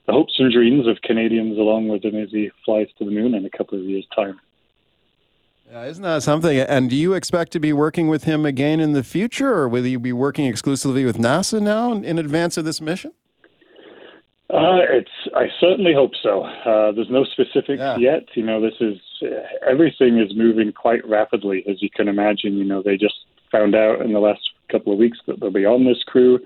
[0.07, 3.35] the hopes and dreams of Canadians along with him as he flies to the moon
[3.35, 4.41] in a couple of years' time.
[5.73, 6.59] Yeah, isn't that something?
[6.59, 9.87] And do you expect to be working with him again in the future, or will
[9.87, 13.13] you be working exclusively with NASA now in advance of this mission?
[14.51, 15.11] Uh, it's.
[15.35, 16.43] I certainly hope so.
[16.43, 17.97] Uh, there's no specifics yeah.
[17.97, 18.25] yet.
[18.35, 19.29] You know, this is uh,
[19.67, 22.59] everything is moving quite rapidly, as you can imagine.
[22.59, 25.65] You know, they just found out in the last couple of weeks that they'll be
[25.65, 26.39] on this crew.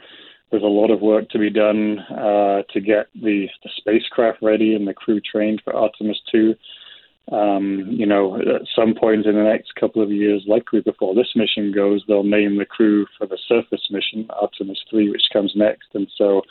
[0.52, 4.76] There's a lot of work to be done uh, to get the, the spacecraft ready
[4.76, 6.54] and the crew trained for Artemis 2.
[7.32, 11.32] Um, you know, at some point in the next couple of years, likely before this
[11.34, 15.88] mission goes, they'll name the crew for the surface mission, Artemis 3, which comes next.
[15.94, 16.42] And so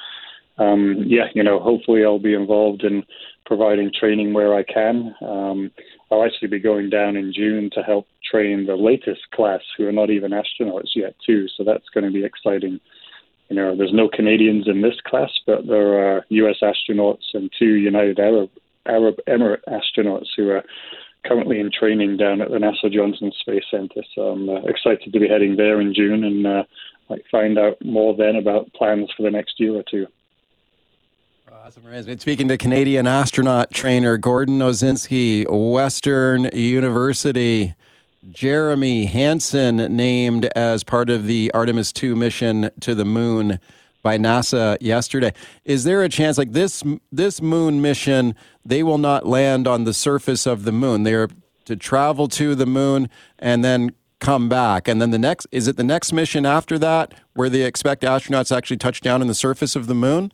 [0.58, 3.04] um, yeah, you know, hopefully I'll be involved in
[3.46, 5.14] providing training where I can.
[5.22, 5.72] Um,
[6.12, 9.92] I'll actually be going down in June to help train the latest class who are
[9.92, 11.48] not even astronauts yet, too.
[11.58, 12.80] So that's going to be exciting.
[13.50, 16.58] You know, there's no Canadians in this class, but there are U.S.
[16.64, 18.50] astronauts and two United Arab
[18.88, 20.64] Arab Emirate astronauts who are
[21.26, 24.04] currently in training down at the NASA Johnson Space Center.
[24.14, 26.64] So I'm uh, excited to be heading there in June and uh,
[27.32, 30.08] find out more then about plans for the next year or two.
[31.52, 32.20] Awesome.
[32.20, 37.74] Speaking to Canadian astronaut trainer Gordon Osinski, Western University.
[38.32, 43.60] Jeremy Hansen named as part of the Artemis 2 mission to the moon
[44.06, 45.34] by NASA yesterday.
[45.64, 49.94] Is there a chance like this this moon mission they will not land on the
[49.94, 51.04] surface of the moon.
[51.04, 51.28] They're
[51.66, 54.88] to travel to the moon and then come back.
[54.88, 58.56] And then the next is it the next mission after that where they expect astronauts
[58.56, 60.32] actually touch down on the surface of the moon?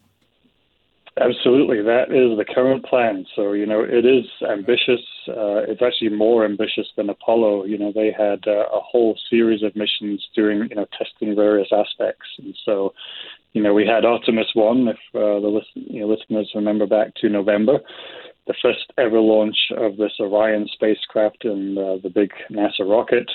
[1.20, 3.26] Absolutely, that is the current plan.
[3.36, 5.02] So you know, it is ambitious.
[5.28, 7.66] Uh, it's actually more ambitious than Apollo.
[7.66, 11.68] You know, they had uh, a whole series of missions doing you know testing various
[11.74, 12.94] aspects, and so
[13.54, 14.88] you know we had Artemis One.
[14.88, 17.80] If uh, the listen, you know, listeners remember back to November,
[18.48, 23.30] the first ever launch of this Orion spacecraft and uh, the big NASA rocket.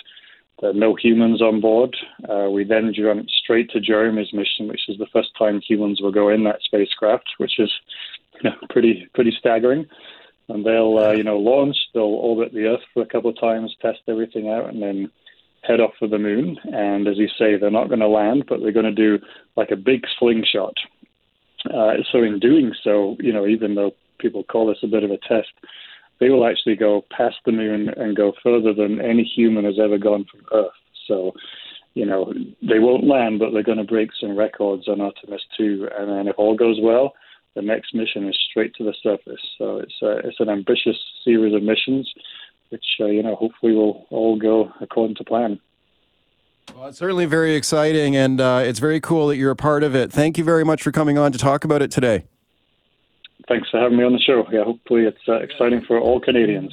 [0.60, 1.94] There no humans on board.
[2.28, 6.12] Uh, we then jumped straight to Jeremy's mission, which is the first time humans will
[6.12, 7.70] go in that spacecraft, which is
[8.42, 9.86] you know, pretty pretty staggering.
[10.48, 13.76] And they'll uh, you know launch, they'll orbit the Earth for a couple of times,
[13.82, 15.10] test everything out, and then
[15.66, 16.58] head off for the moon.
[16.64, 19.18] And as you say, they're not going to land, but they're going to do
[19.56, 20.74] like a big slingshot.
[21.66, 25.10] Uh, so in doing so, you know, even though people call this a bit of
[25.10, 25.48] a test,
[26.20, 29.98] they will actually go past the moon and go further than any human has ever
[29.98, 30.72] gone from Earth.
[31.06, 31.32] So,
[31.94, 35.88] you know, they won't land, but they're going to break some records on Artemis 2.
[35.98, 37.14] And then if all goes well,
[37.54, 39.40] the next mission is straight to the surface.
[39.58, 42.10] So it's a, it's an ambitious series of missions,
[42.70, 45.60] which uh, you know hopefully will all go according to plan.
[46.74, 49.94] Well, it's certainly very exciting, and uh, it's very cool that you're a part of
[49.94, 50.12] it.
[50.12, 52.24] Thank you very much for coming on to talk about it today
[53.48, 54.46] thanks for having me on the show.
[54.50, 56.72] Yeah, hopefully it's uh, exciting for all Canadians.